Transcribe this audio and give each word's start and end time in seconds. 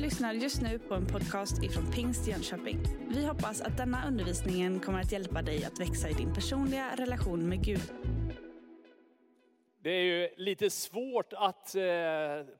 lyssnar 0.00 0.32
just 0.32 0.62
nu 0.62 0.78
på 0.78 0.94
en 0.94 1.06
podcast 1.06 1.62
ifrån 1.62 1.92
Pingst 1.92 2.26
Jönköping. 2.26 2.78
Vi 3.08 3.26
hoppas 3.26 3.60
att 3.60 3.76
denna 3.76 4.06
undervisning 4.06 4.80
kommer 4.80 5.00
att 5.00 5.12
hjälpa 5.12 5.42
dig 5.42 5.64
att 5.64 5.80
växa 5.80 6.08
i 6.08 6.12
din 6.12 6.34
personliga 6.34 6.96
relation 6.96 7.48
med 7.48 7.64
Gud. 7.64 7.92
Det 9.82 9.90
är 9.90 10.02
ju 10.02 10.28
lite 10.36 10.70
svårt 10.70 11.32
att 11.32 11.74
eh, 11.74 11.82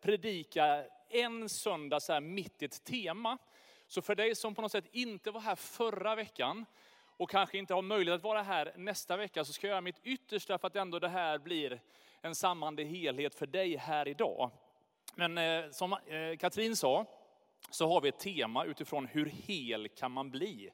predika 0.00 0.84
en 1.08 1.48
söndag 1.48 2.00
så 2.00 2.12
här 2.12 2.20
mitt 2.20 2.62
i 2.62 2.64
ett 2.64 2.84
tema. 2.84 3.38
Så 3.86 4.02
för 4.02 4.14
dig 4.14 4.34
som 4.34 4.54
på 4.54 4.62
något 4.62 4.72
sätt 4.72 4.88
inte 4.92 5.30
var 5.30 5.40
här 5.40 5.56
förra 5.56 6.14
veckan 6.14 6.66
och 7.16 7.30
kanske 7.30 7.58
inte 7.58 7.74
har 7.74 7.82
möjlighet 7.82 8.18
att 8.18 8.24
vara 8.24 8.42
här 8.42 8.72
nästa 8.76 9.16
vecka 9.16 9.44
så 9.44 9.52
ska 9.52 9.66
jag 9.66 9.72
göra 9.72 9.80
mitt 9.80 10.00
yttersta 10.02 10.58
för 10.58 10.66
att 10.66 10.76
ändå 10.76 10.98
det 10.98 11.08
här 11.08 11.38
blir 11.38 11.80
en 12.20 12.34
sammande 12.34 12.84
helhet 12.84 13.34
för 13.34 13.46
dig 13.46 13.76
här 13.76 14.08
idag. 14.08 14.50
Men 15.14 15.38
eh, 15.38 15.70
som 15.70 15.92
eh, 15.92 16.36
Katrin 16.38 16.76
sa, 16.76 17.06
så 17.70 17.88
har 17.88 18.00
vi 18.00 18.08
ett 18.08 18.18
tema 18.18 18.64
utifrån 18.64 19.06
hur 19.06 19.26
hel 19.26 19.88
kan 19.88 20.12
man 20.12 20.30
bli? 20.30 20.70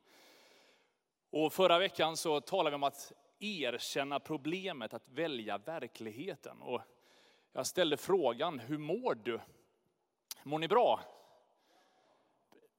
Och 1.30 1.52
förra 1.52 1.78
veckan 1.78 2.16
så 2.16 2.40
talade 2.40 2.70
vi 2.70 2.74
om 2.74 2.82
att 2.82 3.12
erkänna 3.38 4.20
problemet, 4.20 4.94
att 4.94 5.08
välja 5.08 5.58
verkligheten. 5.58 6.62
Och 6.62 6.80
jag 7.52 7.66
ställde 7.66 7.96
frågan, 7.96 8.58
hur 8.58 8.78
mår 8.78 9.14
du? 9.14 9.40
Mår 10.42 10.58
ni 10.58 10.68
bra? 10.68 11.00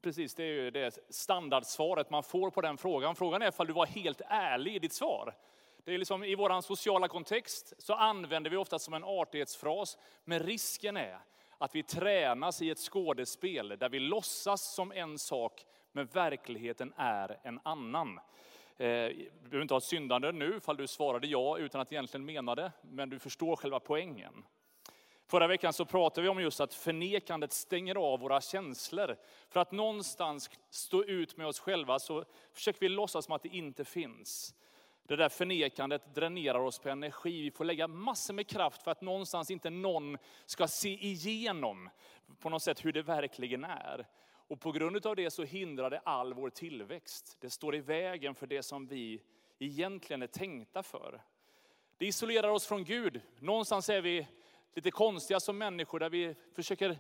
Precis, 0.02 0.36
det 0.36 0.44
är 0.44 0.48
ju 0.48 0.72
det 0.72 0.98
standardsvaret 1.10 2.10
man 2.10 2.24
får 2.24 2.50
på 2.50 2.62
den 2.62 2.78
frågan. 2.78 3.16
Frågan 3.16 3.42
är 3.42 3.48
ifall 3.48 3.68
du 3.68 3.74
var 3.74 3.86
helt 3.86 4.22
ärlig 4.26 4.76
i 4.76 4.80
ditt 4.80 4.94
svar. 4.94 5.36
Det 5.84 5.94
är 5.94 5.98
liksom, 5.98 6.24
I 6.24 6.36
vår 6.36 6.62
sociala 6.62 7.08
kontext 7.08 7.74
så 7.78 7.94
använder 7.94 8.50
vi 8.50 8.58
ofta 8.58 8.80
som 8.80 8.94
en 8.94 9.04
artighetsfras, 9.04 9.98
men 10.24 10.40
risken 10.40 10.98
är 10.98 11.20
att 11.58 11.76
vi 11.76 11.84
tränas 11.84 12.62
i 12.62 12.70
ett 12.70 12.80
skådespel 12.80 13.76
där 13.80 13.90
vi 13.90 14.00
låtsas 14.00 14.73
som 14.73 14.92
en 14.92 15.20
sak, 15.20 15.66
men 15.92 16.06
verkligheten 16.06 16.94
är 16.98 17.40
en 17.44 17.59
annan. 17.64 18.20
Eh, 18.78 18.88
du 18.88 19.30
behöver 19.44 19.62
inte 19.62 19.73
ha 19.73 19.81
syndande 19.81 20.31
nu, 20.31 20.59
fall 20.59 20.78
du 20.78 20.88
svarade 20.88 21.28
ja 21.28 21.58
utan 21.58 21.81
att 21.81 21.92
egentligen 21.92 22.26
mena 22.26 22.56
det, 22.56 22.72
men 22.81 23.09
du 23.09 23.20
förstår 23.20 23.56
själva 23.56 23.80
poängen. 23.80 24.44
Förra 25.30 25.48
veckan 25.48 25.73
så 25.73 25.86
pratade 25.86 26.22
vi 26.22 26.30
om 26.30 26.42
just 26.42 26.59
att 26.59 26.73
förnekandet 26.73 27.54
stänger 27.54 27.96
av 27.96 28.20
våra 28.20 28.42
känslor. 28.42 29.18
För 29.50 29.59
att 29.59 29.72
någonstans 29.72 30.50
stå 30.70 31.03
ut 31.03 31.38
med 31.38 31.48
oss 31.48 31.59
själva 31.59 32.00
så 32.00 32.26
försöker 32.53 32.80
vi 32.80 32.90
låtsas 32.90 33.26
som 33.26 33.36
att 33.36 33.44
det 33.44 33.50
inte 33.50 33.86
finns. 33.86 34.56
Det 35.08 35.16
där 35.16 35.30
förnekandet 35.30 36.16
dränerar 36.16 36.59
oss 36.59 36.80
på 36.80 36.89
energi. 36.89 37.41
Vi 37.41 37.52
får 37.52 37.66
lägga 37.66 37.88
massor 37.88 38.33
med 38.33 38.47
kraft 38.47 38.83
för 38.83 38.91
att 38.91 39.02
någonstans 39.02 39.52
inte 39.52 39.69
någon 39.69 40.17
ska 40.45 40.67
se 40.67 41.05
igenom 41.08 41.89
på 42.39 42.50
något 42.50 42.63
sätt 42.63 42.86
hur 42.86 42.91
det 42.91 43.02
verkligen 43.02 43.63
är. 43.63 44.08
Och 44.47 44.59
på 44.59 44.72
grund 44.72 45.05
av 45.05 45.16
det 45.16 45.31
så 45.31 45.44
hindrar 45.44 45.89
det 45.89 46.00
all 46.00 46.33
vår 46.33 46.50
tillväxt. 46.50 47.38
Det 47.39 47.50
står 47.50 47.75
i 47.75 47.80
vägen 47.80 48.35
för 48.35 48.47
det 48.47 48.63
som 48.63 48.88
vi 48.88 49.22
egentligen 49.59 50.22
är 50.22 50.28
tänkta 50.28 50.83
för. 50.83 51.22
Det 51.97 52.05
isolerar 52.05 52.50
oss 52.50 52.67
från 52.67 52.83
Gud. 52.83 53.22
Någonstans 53.39 53.89
är 53.89 54.02
vi 54.02 54.28
lite 54.73 54.91
konstiga 54.91 55.39
som 55.39 55.58
människor 55.58 56.00
där 56.00 56.09
vi 56.09 56.35
försöker 56.55 57.00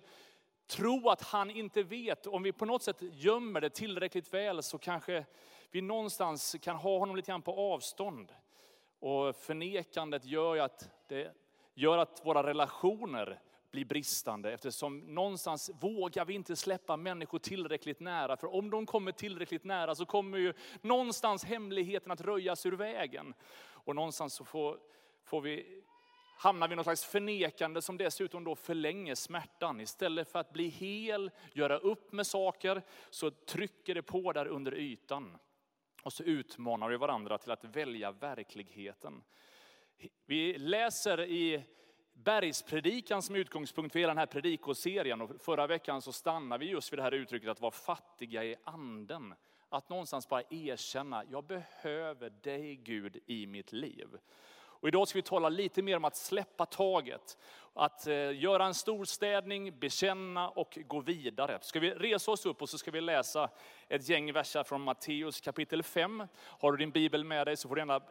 tro 0.67 1.09
att 1.09 1.21
han 1.21 1.51
inte 1.51 1.83
vet. 1.83 2.27
Om 2.27 2.43
vi 2.43 2.51
på 2.51 2.65
något 2.65 2.83
sätt 2.83 2.97
gömmer 3.01 3.61
det 3.61 3.69
tillräckligt 3.69 4.33
väl 4.33 4.63
så 4.63 4.77
kanske 4.77 5.25
vi 5.71 5.81
någonstans 5.81 6.55
kan 6.61 6.75
ha 6.75 6.99
honom 6.99 7.15
lite 7.15 7.31
grann 7.31 7.41
på 7.41 7.73
avstånd. 7.73 8.33
Och 8.99 9.35
förnekandet 9.35 10.25
gör 10.25 10.55
ju 10.55 10.61
att, 10.61 10.89
det 11.07 11.33
gör 11.73 11.97
att 11.97 12.21
våra 12.25 12.43
relationer 12.43 13.39
blir 13.71 13.85
bristande 13.85 14.53
eftersom 14.53 14.99
någonstans 14.99 15.71
vågar 15.79 16.25
vi 16.25 16.33
inte 16.33 16.55
släppa 16.55 16.97
människor 16.97 17.39
tillräckligt 17.39 17.99
nära. 17.99 18.37
För 18.37 18.55
om 18.55 18.69
de 18.69 18.85
kommer 18.85 19.11
tillräckligt 19.11 19.63
nära 19.63 19.95
så 19.95 20.05
kommer 20.05 20.37
ju 20.37 20.53
någonstans 20.81 21.45
hemligheten 21.45 22.11
att 22.11 22.21
röjas 22.21 22.65
ur 22.65 22.71
vägen. 22.71 23.33
Och 23.59 23.95
någonstans 23.95 24.33
så 24.33 24.45
får, 24.45 24.79
får 25.23 25.41
vi 25.41 25.83
hamnar 26.37 26.67
vi 26.67 26.73
i 26.73 26.75
något 26.75 26.85
slags 26.85 27.05
förnekande 27.05 27.81
som 27.81 27.97
dessutom 27.97 28.43
då 28.43 28.55
förlänger 28.55 29.15
smärtan. 29.15 29.81
Istället 29.81 30.31
för 30.31 30.39
att 30.39 30.53
bli 30.53 30.67
hel, 30.67 31.31
göra 31.53 31.77
upp 31.77 32.11
med 32.11 32.27
saker, 32.27 32.81
så 33.09 33.31
trycker 33.31 33.95
det 33.95 34.01
på 34.01 34.33
där 34.33 34.47
under 34.47 34.75
ytan. 34.75 35.37
Och 36.07 36.13
så 36.13 36.23
utmanar 36.23 36.89
vi 36.89 36.97
varandra 36.97 37.37
till 37.37 37.51
att 37.51 37.63
välja 37.63 38.11
verkligheten. 38.11 39.23
Vi 40.25 40.57
läser 40.57 41.21
i 41.21 41.63
bergspredikan 42.13 43.21
som 43.21 43.35
utgångspunkt 43.35 43.93
för 43.93 43.99
hela 43.99 44.09
den 44.09 44.17
här 44.17 44.25
predikoserien. 44.25 45.21
Och 45.21 45.41
förra 45.41 45.67
veckan 45.67 46.01
så 46.01 46.11
stannade 46.11 46.65
vi 46.65 46.71
just 46.71 46.93
vid 46.93 46.99
det 46.99 47.03
här 47.03 47.11
uttrycket 47.11 47.49
att 47.49 47.61
vara 47.61 47.71
fattiga 47.71 48.43
i 48.43 48.55
anden. 48.63 49.33
Att 49.69 49.89
någonstans 49.89 50.29
bara 50.29 50.43
erkänna, 50.49 51.23
jag 51.31 51.43
behöver 51.43 52.29
dig 52.29 52.75
Gud 52.75 53.19
i 53.25 53.47
mitt 53.47 53.71
liv. 53.71 54.07
Och 54.79 54.87
idag 54.87 55.07
ska 55.07 55.17
vi 55.17 55.23
tala 55.23 55.49
lite 55.49 55.81
mer 55.81 55.97
om 55.97 56.05
att 56.05 56.15
släppa 56.15 56.65
taget. 56.65 57.37
Att 57.73 58.07
eh, 58.07 58.39
göra 58.39 58.65
en 58.65 58.73
storstädning, 58.73 59.79
bekänna 59.79 60.49
och 60.49 60.77
gå 60.87 60.99
vidare. 60.99 61.59
Ska 61.61 61.79
vi 61.79 61.91
resa 61.91 62.31
oss 62.31 62.45
upp 62.45 62.61
och 62.61 62.69
så 62.69 62.77
ska 62.77 62.91
vi 62.91 63.01
läsa 63.01 63.49
ett 63.87 64.09
gäng 64.09 64.33
verser 64.33 64.63
från 64.63 64.81
Matteus 64.81 65.41
kapitel 65.41 65.83
5. 65.83 66.27
Har 66.37 66.71
du 66.71 66.77
din 66.77 66.91
bibel 66.91 67.23
med 67.23 67.47
dig 67.47 67.57
så 67.57 67.67
får 67.67 67.75
du 67.75 67.81
gärna 67.81 68.01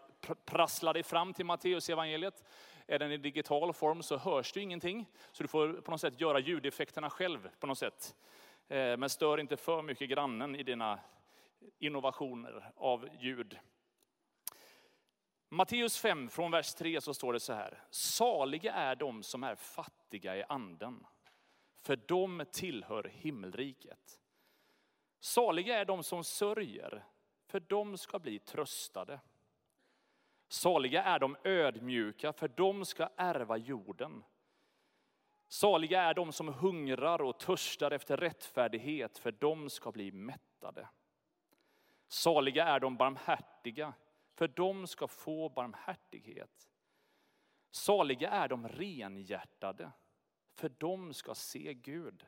prassla 0.45 0.93
dig 0.93 1.03
fram 1.03 1.35
till 1.35 1.47
Matteus 1.47 1.89
evangeliet. 1.89 2.45
Är 2.87 2.99
den 2.99 3.13
i 3.13 3.17
digital 3.17 3.73
form 3.73 4.03
så 4.03 4.17
hörs 4.17 4.53
det 4.53 4.61
ingenting. 4.61 5.07
Så 5.33 5.43
du 5.43 5.49
får 5.49 5.73
på 5.73 5.91
något 5.91 6.01
sätt 6.01 6.21
göra 6.21 6.39
ljudeffekterna 6.39 7.11
själv 7.11 7.49
på 7.61 7.67
något 7.67 7.79
sätt. 7.79 8.15
Eh, 8.69 8.97
men 8.97 9.11
stör 9.11 9.41
inte 9.41 9.57
för 9.57 9.83
mycket 9.83 10.09
grannen 10.09 10.57
i 10.57 10.63
dina 10.63 10.99
innovationer 11.79 12.71
av 12.77 13.09
ljud. 13.21 13.59
Matteus 15.49 15.99
5 15.99 16.29
från 16.29 16.51
vers 16.51 16.75
3 16.75 17.01
så 17.01 17.15
står 17.15 17.33
det 17.33 17.41
så 17.41 17.53
här. 17.53 17.83
Saliga 17.91 18.73
är 18.73 18.97
de 18.97 19.23
som 19.23 19.45
är 19.45 19.55
fattiga 19.55 20.37
i 20.37 20.45
anden, 20.49 21.07
för 21.83 21.97
de 21.97 22.45
tillhör 22.53 23.05
himmelriket. 23.05 24.21
Saliga 25.21 25.79
är 25.79 25.85
de 25.85 26.03
som 26.03 26.25
sörjer, 26.25 27.05
för 27.47 27.61
de 27.61 27.99
ska 27.99 28.19
bli 28.19 28.39
tröstade. 28.39 29.21
Saliga 30.49 31.03
är 31.03 31.19
de 31.19 31.37
ödmjuka, 31.45 32.33
för 32.33 32.49
de 32.49 32.85
ska 32.85 33.09
ärva 33.17 33.57
jorden. 33.57 34.25
Saliga 35.49 36.03
är 36.03 36.15
de 36.15 36.33
som 36.33 36.49
hungrar 36.49 37.23
och 37.23 37.39
törstar 37.39 37.91
efter 37.91 38.17
rättfärdighet, 38.17 39.19
för 39.19 39.33
de 39.33 39.71
ska 39.71 39.93
bli 39.93 40.13
mättade. 40.13 40.89
Saliga 42.09 42.65
är 42.65 42.81
de 42.81 42.97
barmhärtiga, 42.97 43.95
för 44.37 44.49
de 44.49 44.87
ska 44.87 45.09
få 45.09 45.49
barmhärtighet. 45.49 46.71
Saliga 47.71 48.31
är 48.31 48.49
de 48.49 48.69
renhjärtade, 48.69 49.91
för 50.55 50.69
de 50.79 51.15
ska 51.15 51.35
se 51.35 51.75
Gud. 51.75 52.27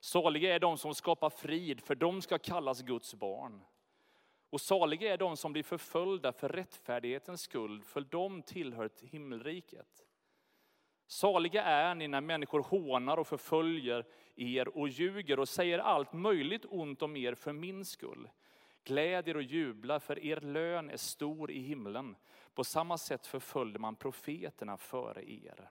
Saliga 0.00 0.54
är 0.54 0.58
de 0.58 0.78
som 0.78 0.94
skapar 0.94 1.30
frid, 1.30 1.80
för 1.80 1.94
de 1.94 2.22
ska 2.22 2.38
kallas 2.38 2.82
Guds 2.82 3.14
barn. 3.14 3.64
Och 4.50 4.60
saliga 4.60 5.12
är 5.12 5.16
de 5.16 5.36
som 5.36 5.52
blir 5.52 5.62
förföljda 5.62 6.32
för 6.32 6.48
rättfärdighetens 6.48 7.40
skull, 7.40 7.82
för 7.82 8.00
de 8.00 8.42
tillhör 8.42 8.90
himmelriket. 9.02 10.06
Saliga 11.06 11.62
är 11.64 11.94
ni 11.94 12.08
när 12.08 12.20
människor 12.20 12.60
hånar 12.60 13.16
och 13.16 13.26
förföljer 13.26 14.06
er 14.36 14.68
och 14.68 14.88
ljuger 14.88 15.38
och 15.38 15.48
säger 15.48 15.78
allt 15.78 16.12
möjligt 16.12 16.64
ont 16.68 17.02
om 17.02 17.16
er 17.16 17.34
för 17.34 17.52
min 17.52 17.84
skull. 17.84 18.28
Gläd 18.84 19.28
er 19.28 19.36
och 19.36 19.42
jubla, 19.42 20.00
för 20.00 20.18
er 20.24 20.40
lön 20.40 20.90
är 20.90 20.96
stor 20.96 21.50
i 21.50 21.58
himlen. 21.58 22.16
På 22.54 22.64
samma 22.64 22.98
sätt 22.98 23.26
förföljde 23.26 23.78
man 23.78 23.96
profeterna 23.96 24.76
före 24.76 25.30
er. 25.30 25.70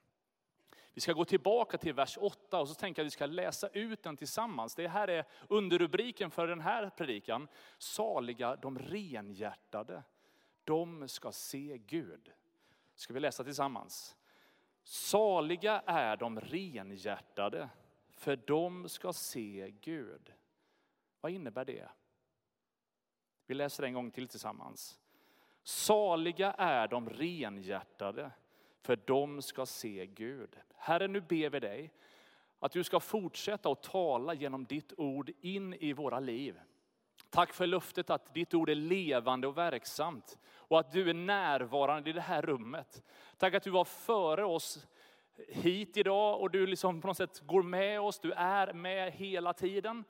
Vi 0.93 1.01
ska 1.01 1.13
gå 1.13 1.25
tillbaka 1.25 1.77
till 1.77 1.93
vers 1.93 2.17
8 2.21 2.59
och 2.59 2.69
så 2.69 2.75
tänker 2.75 3.01
jag 3.01 3.05
att 3.05 3.07
vi 3.07 3.11
ska 3.11 3.25
läsa 3.25 3.67
ut 3.67 4.03
den 4.03 4.17
tillsammans. 4.17 4.75
Det 4.75 4.87
här 4.87 5.07
är 5.07 5.25
underrubriken 5.47 6.31
för 6.31 6.47
den 6.47 6.59
här 6.59 6.89
predikan. 6.89 7.47
Saliga 7.77 8.55
de 8.55 8.79
renhjärtade, 8.79 10.03
de 10.63 11.07
ska 11.07 11.31
se 11.31 11.77
Gud. 11.77 12.31
Ska 12.95 13.13
vi 13.13 13.19
läsa 13.19 13.43
tillsammans? 13.43 14.15
Saliga 14.83 15.83
är 15.85 16.17
de 16.17 16.39
renhjärtade, 16.39 17.69
för 18.11 18.35
de 18.35 18.89
ska 18.89 19.13
se 19.13 19.71
Gud. 19.81 20.33
Vad 21.21 21.31
innebär 21.31 21.65
det? 21.65 21.89
Vi 23.49 23.55
läser 23.55 23.83
en 23.83 23.93
gång 23.93 24.11
till 24.11 24.27
tillsammans. 24.27 24.99
Saliga 25.63 26.51
är 26.51 26.87
de 26.87 27.09
renhjärtade, 27.09 28.31
för 28.81 28.99
de 29.05 29.41
ska 29.41 29.65
se 29.65 30.05
Gud. 30.05 30.49
Herre, 30.75 31.07
nu 31.07 31.21
ber 31.21 31.49
vi 31.49 31.59
dig 31.59 31.93
att 32.59 32.71
du 32.71 32.83
ska 32.83 32.99
fortsätta 32.99 33.71
att 33.71 33.83
tala 33.83 34.33
genom 34.33 34.65
ditt 34.65 34.93
ord 34.97 35.31
in 35.41 35.73
i 35.73 35.93
våra 35.93 36.19
liv. 36.19 36.59
Tack 37.29 37.53
för 37.53 37.67
löftet 37.67 38.09
att 38.09 38.33
ditt 38.33 38.53
ord 38.53 38.69
är 38.69 38.75
levande 38.75 39.47
och 39.47 39.57
verksamt 39.57 40.37
och 40.55 40.79
att 40.79 40.91
du 40.91 41.09
är 41.09 41.13
närvarande 41.13 42.09
i 42.09 42.13
det 42.13 42.21
här 42.21 42.41
rummet. 42.41 43.03
Tack 43.37 43.53
att 43.53 43.63
du 43.63 43.69
var 43.69 43.85
före 43.85 44.45
oss 44.45 44.87
hit 45.47 45.97
idag 45.97 46.41
och 46.41 46.51
du 46.51 46.67
liksom 46.67 47.01
på 47.01 47.07
något 47.07 47.17
sätt 47.17 47.39
går 47.39 47.63
med 47.63 48.01
oss, 48.01 48.19
du 48.19 48.31
är 48.31 48.73
med 48.73 49.11
hela 49.11 49.53
tiden. 49.53 50.03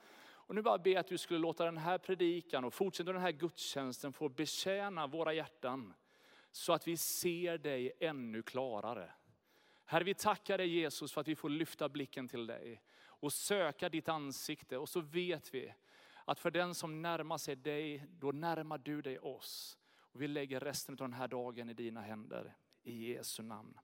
Och 0.49 0.55
nu 0.55 0.61
bara 0.61 0.77
be 0.77 0.99
att 0.99 1.07
du 1.07 1.17
skulle 1.17 1.39
låta 1.39 1.65
den 1.65 1.77
här 1.77 1.97
predikan 1.97 2.63
och 2.63 2.73
fortsätta 2.73 3.13
den 3.13 3.21
här 3.21 3.31
gudstjänsten 3.31 4.13
få 4.13 4.29
betjäna 4.29 5.07
våra 5.07 5.33
hjärtan. 5.33 5.93
Så 6.51 6.73
att 6.73 6.87
vi 6.87 6.97
ser 6.97 7.57
dig 7.57 7.91
ännu 7.99 8.41
klarare. 8.41 9.11
Herre, 9.85 10.03
vi 10.03 10.13
tackar 10.13 10.57
dig 10.57 10.67
Jesus 10.67 11.11
för 11.11 11.21
att 11.21 11.27
vi 11.27 11.35
får 11.35 11.49
lyfta 11.49 11.89
blicken 11.89 12.27
till 12.27 12.47
dig 12.47 12.81
och 13.01 13.33
söka 13.33 13.89
ditt 13.89 14.09
ansikte. 14.09 14.77
Och 14.77 14.89
så 14.89 15.01
vet 15.01 15.53
vi 15.53 15.73
att 16.25 16.39
för 16.39 16.51
den 16.51 16.75
som 16.75 17.01
närmar 17.01 17.37
sig 17.37 17.55
dig, 17.55 18.05
då 18.09 18.31
närmar 18.31 18.77
du 18.77 19.01
dig 19.01 19.19
oss. 19.19 19.77
Och 19.97 20.21
vi 20.21 20.27
lägger 20.27 20.59
resten 20.59 20.93
av 20.93 20.97
den 20.97 21.13
här 21.13 21.27
dagen 21.27 21.69
i 21.69 21.73
dina 21.73 22.01
händer. 22.01 22.55
I 22.83 23.13
Jesu 23.13 23.43
namn. 23.43 23.79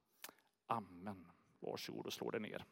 Amen. 0.67 1.27
Varsågod 1.59 2.05
och 2.05 2.13
slå 2.13 2.31
dig 2.31 2.41
ner. 2.41 2.65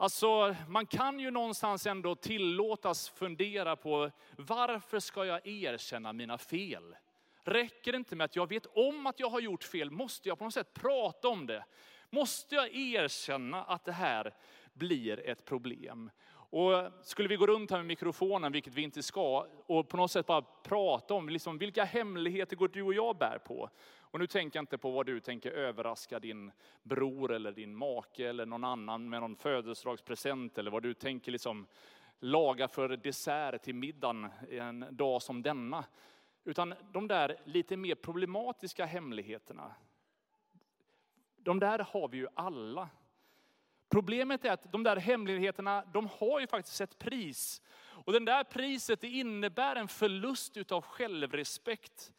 Alltså, 0.00 0.54
man 0.68 0.86
kan 0.86 1.20
ju 1.20 1.30
någonstans 1.30 1.86
ändå 1.86 2.14
tillåtas 2.14 3.08
fundera 3.08 3.76
på 3.76 4.10
varför 4.36 5.00
ska 5.00 5.24
jag 5.24 5.46
erkänna 5.46 6.12
mina 6.12 6.38
fel? 6.38 6.96
Räcker 7.44 7.92
det 7.92 7.98
inte 7.98 8.16
med 8.16 8.24
att 8.24 8.36
jag 8.36 8.48
vet 8.48 8.66
om 8.66 9.06
att 9.06 9.20
jag 9.20 9.30
har 9.30 9.40
gjort 9.40 9.64
fel? 9.64 9.90
Måste 9.90 10.28
jag 10.28 10.38
på 10.38 10.44
något 10.44 10.54
sätt 10.54 10.74
prata 10.74 11.28
om 11.28 11.46
det? 11.46 11.64
Måste 12.10 12.54
jag 12.54 12.76
erkänna 12.76 13.64
att 13.64 13.84
det 13.84 13.92
här 13.92 14.34
blir 14.72 15.28
ett 15.28 15.44
problem? 15.44 16.10
Och 16.50 16.72
skulle 17.02 17.28
vi 17.28 17.36
gå 17.36 17.46
runt 17.46 17.70
här 17.70 17.78
med 17.78 17.86
mikrofonen, 17.86 18.52
vilket 18.52 18.74
vi 18.74 18.82
inte 18.82 19.02
ska, 19.02 19.46
och 19.66 19.88
på 19.88 19.96
något 19.96 20.10
sätt 20.10 20.26
bara 20.26 20.42
prata 20.42 21.14
om 21.14 21.28
liksom, 21.28 21.58
vilka 21.58 21.84
hemligheter 21.84 22.56
går 22.56 22.68
du 22.68 22.82
och 22.82 22.94
jag 22.94 23.16
bär 23.18 23.38
på? 23.38 23.70
Och 24.10 24.18
nu 24.18 24.26
tänker 24.26 24.56
jag 24.56 24.62
inte 24.62 24.78
på 24.78 24.90
vad 24.90 25.06
du 25.06 25.20
tänker 25.20 25.50
överraska 25.50 26.18
din 26.18 26.52
bror 26.82 27.32
eller 27.32 27.52
din 27.52 27.76
make 27.76 28.28
eller 28.28 28.46
någon 28.46 28.64
annan 28.64 29.08
med 29.08 29.20
någon 29.20 29.36
födelsedagspresent 29.36 30.58
eller 30.58 30.70
vad 30.70 30.82
du 30.82 30.94
tänker 30.94 31.32
liksom 31.32 31.66
laga 32.20 32.68
för 32.68 32.88
dessert 32.88 33.62
till 33.62 33.74
middagen 33.74 34.28
en 34.50 34.86
dag 34.90 35.22
som 35.22 35.42
denna. 35.42 35.84
Utan 36.44 36.74
de 36.92 37.08
där 37.08 37.36
lite 37.44 37.76
mer 37.76 37.94
problematiska 37.94 38.84
hemligheterna, 38.84 39.74
de 41.36 41.60
där 41.60 41.78
har 41.78 42.08
vi 42.08 42.16
ju 42.16 42.26
alla. 42.34 42.88
Problemet 43.88 44.44
är 44.44 44.52
att 44.52 44.72
de 44.72 44.82
där 44.82 44.96
hemligheterna, 44.96 45.84
de 45.92 46.08
har 46.18 46.40
ju 46.40 46.46
faktiskt 46.46 46.80
ett 46.80 46.98
pris. 46.98 47.62
Och 48.04 48.12
den 48.12 48.24
där 48.24 48.44
priset 48.44 49.00
det 49.00 49.08
innebär 49.08 49.76
en 49.76 49.88
förlust 49.88 50.56
utav 50.56 50.82
självrespekt. 50.82 52.12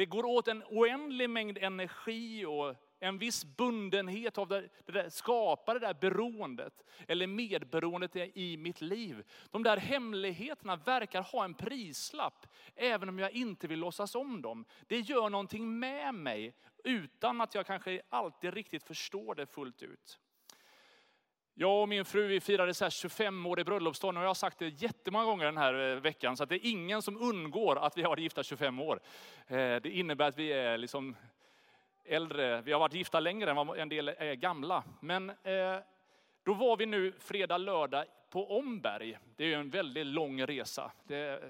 Det 0.00 0.06
går 0.06 0.24
åt 0.24 0.48
en 0.48 0.62
oändlig 0.62 1.30
mängd 1.30 1.58
energi 1.58 2.44
och 2.44 2.74
en 3.00 3.18
viss 3.18 3.44
bundenhet 3.44 4.38
av 4.38 4.48
det, 4.48 4.68
det 4.86 4.92
där, 4.92 5.08
skapa 5.08 5.74
det 5.74 5.80
där 5.80 5.94
beroendet, 5.94 6.84
eller 7.08 7.26
medberoendet 7.26 8.16
i 8.16 8.56
mitt 8.56 8.80
liv. 8.80 9.24
De 9.50 9.62
där 9.62 9.76
hemligheterna 9.76 10.76
verkar 10.76 11.22
ha 11.22 11.44
en 11.44 11.54
prislapp, 11.54 12.46
även 12.74 13.08
om 13.08 13.18
jag 13.18 13.30
inte 13.32 13.66
vill 13.68 13.78
låtsas 13.78 14.14
om 14.14 14.42
dem. 14.42 14.64
Det 14.86 15.00
gör 15.00 15.30
någonting 15.30 15.78
med 15.78 16.14
mig, 16.14 16.54
utan 16.84 17.40
att 17.40 17.54
jag 17.54 17.66
kanske 17.66 18.02
alltid 18.08 18.54
riktigt 18.54 18.82
förstår 18.82 19.34
det 19.34 19.46
fullt 19.46 19.82
ut. 19.82 20.18
Jag 21.54 21.82
och 21.82 21.88
min 21.88 22.04
fru 22.04 22.26
vi 22.26 22.40
firade 22.40 22.90
25 22.90 23.46
år 23.46 23.60
i 23.60 23.64
bröllopsdagen 23.64 24.16
och 24.16 24.22
jag 24.22 24.28
har 24.28 24.34
sagt 24.34 24.58
det 24.58 24.82
jättemånga 24.82 25.24
gånger 25.24 25.44
den 25.44 25.56
här 25.56 25.74
eh, 25.74 26.00
veckan 26.00 26.36
så 26.36 26.42
att 26.42 26.48
det 26.48 26.54
är 26.54 26.70
ingen 26.70 27.02
som 27.02 27.22
undgår 27.22 27.78
att 27.78 27.98
vi 27.98 28.02
har 28.02 28.08
varit 28.08 28.22
gifta 28.22 28.42
25 28.42 28.80
år. 28.80 29.00
Eh, 29.46 29.56
det 29.56 29.86
innebär 29.86 30.28
att 30.28 30.38
vi 30.38 30.52
är 30.52 30.78
liksom 30.78 31.16
äldre, 32.04 32.60
vi 32.60 32.72
har 32.72 32.80
varit 32.80 32.94
gifta 32.94 33.20
längre 33.20 33.50
än 33.50 33.56
vad 33.56 33.78
en 33.78 33.88
del 33.88 34.08
är 34.08 34.34
gamla. 34.34 34.84
Men 35.00 35.30
eh, 35.30 35.76
då 36.42 36.54
var 36.54 36.76
vi 36.76 36.86
nu 36.86 37.12
fredag, 37.18 37.58
lördag 37.58 38.04
på 38.30 38.58
Omberg. 38.58 39.18
Det 39.36 39.44
är 39.44 39.48
ju 39.48 39.54
en 39.54 39.70
väldigt 39.70 40.06
lång 40.06 40.46
resa. 40.46 40.92
Det, 41.04 41.42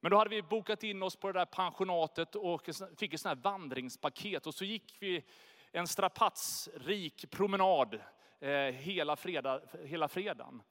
men 0.00 0.10
då 0.10 0.16
hade 0.16 0.30
vi 0.30 0.42
bokat 0.42 0.82
in 0.82 1.02
oss 1.02 1.16
på 1.16 1.26
det 1.32 1.38
där 1.38 1.46
pensionatet 1.46 2.34
och 2.34 2.62
fick 2.96 3.14
ett 3.14 3.20
sånt 3.20 3.36
här 3.36 3.50
vandringspaket. 3.50 4.46
Och 4.46 4.54
så 4.54 4.64
gick 4.64 4.96
vi 5.00 5.24
en 5.72 5.86
strapatsrik 5.86 7.30
promenad 7.30 8.00
Eh, 8.40 8.50
hela, 8.74 9.16
fredag, 9.16 9.60
hela 9.84 10.08
fredagen. 10.08 10.62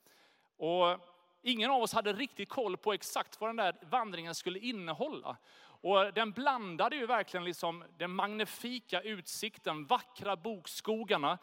Och 0.57 0.99
ingen 1.41 1.71
av 1.71 1.81
oss 1.81 1.93
hade 1.93 2.13
riktigt 2.13 2.49
koll 2.49 2.77
på 2.77 2.93
exakt 2.93 3.41
vad 3.41 3.49
den 3.49 3.55
där 3.55 3.75
vandringen 3.81 4.35
skulle 4.35 4.59
innehålla. 4.59 5.37
Och 5.61 6.13
den 6.13 6.31
blandade 6.31 6.95
ju 6.95 7.05
verkligen 7.05 7.43
liksom 7.43 7.83
den 7.97 8.11
magnifika 8.11 9.01
utsikten, 9.01 9.85
vackra 9.85 10.35
bokskogarna 10.35 11.37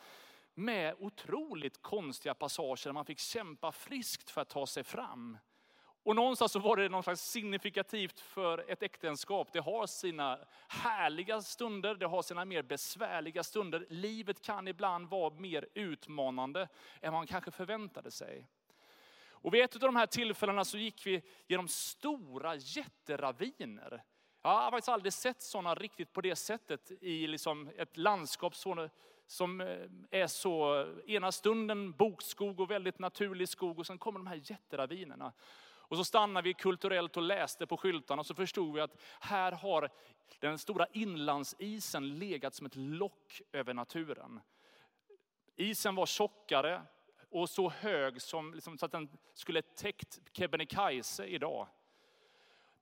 med 0.55 0.95
otroligt 0.99 1.83
konstiga 1.83 2.35
passager 2.35 2.89
där 2.89 2.93
man 2.93 3.05
fick 3.05 3.19
kämpa 3.19 3.73
friskt 3.73 4.31
för 4.31 4.41
att 4.41 4.49
ta 4.49 4.67
sig 4.67 4.85
fram. 4.85 5.39
Och 6.05 6.17
någonstans 6.17 6.53
så 6.53 6.59
var 6.59 6.77
det 6.77 6.89
något 6.89 7.05
slags 7.05 7.31
signifikativt 7.31 8.21
för 8.21 8.71
ett 8.71 8.83
äktenskap. 8.83 9.49
Det 9.53 9.61
har 9.61 9.87
sina 9.87 10.39
härliga 10.69 11.43
stunder, 11.43 11.95
det 11.95 12.07
har 12.07 12.23
sina 12.23 12.45
mer 12.45 12.63
besvärliga 12.63 13.43
stunder. 13.43 13.87
Livet 13.89 14.43
kan 14.43 14.69
ibland 14.69 15.09
vara 15.09 15.35
mer 15.35 15.69
utmanande 15.75 16.69
än 17.01 17.13
man 17.13 17.27
kanske 17.27 17.51
förväntade 17.51 18.11
sig. 18.11 18.47
Och 19.31 19.55
vid 19.55 19.65
ett 19.65 19.75
av 19.75 19.81
de 19.81 19.97
här 19.97 20.07
tillfällena 20.07 20.65
så 20.65 20.79
gick 20.79 21.07
vi 21.07 21.23
genom 21.47 21.69
stora 21.69 22.55
jätteraviner. 22.55 24.03
Jag 24.43 24.51
har 24.51 24.71
faktiskt 24.71 24.89
aldrig 24.89 25.13
sett 25.13 25.43
sådana 25.43 25.75
riktigt 25.75 26.13
på 26.13 26.21
det 26.21 26.37
sättet 26.37 26.91
i 27.01 27.27
liksom 27.27 27.71
ett 27.77 27.97
landskap 27.97 28.57
som 29.27 29.61
eh, 29.61 29.67
är 30.11 30.27
så, 30.27 30.87
ena 31.07 31.33
stunden 31.33 31.93
bokskog 31.93 32.61
och 32.61 32.71
väldigt 32.71 32.99
naturlig 32.99 33.49
skog 33.49 33.79
och 33.79 33.87
sen 33.87 33.99
kommer 33.99 34.19
de 34.19 34.27
här 34.27 34.41
jätteravinerna. 34.45 35.33
Och 35.93 35.99
så 35.99 36.05
stannade 36.05 36.49
vi 36.49 36.55
kulturellt 36.55 37.17
och 37.17 37.23
läste 37.23 37.67
på 37.67 37.77
skyltarna 37.77 38.21
och 38.21 38.27
så 38.27 38.35
förstod 38.35 38.75
vi 38.75 38.81
att 38.81 39.03
här 39.21 39.53
har 39.53 39.91
den 40.41 40.59
stora 40.59 40.87
inlandsisen 40.93 42.19
legat 42.19 42.55
som 42.55 42.67
ett 42.67 42.77
lock 42.77 43.41
över 43.53 43.75
naturen. 43.75 44.41
Isen 45.57 45.95
var 45.95 46.07
tjockare 46.07 46.83
och 47.31 47.51
så 47.51 47.71
hög 47.71 48.23
som, 48.23 48.55
liksom, 48.55 48.79
så 48.79 48.87
att 48.87 48.93
den 48.93 49.09
skulle 49.35 49.63
täckt 49.63 50.21
Kebnekaise 50.33 51.27
idag. 51.27 51.69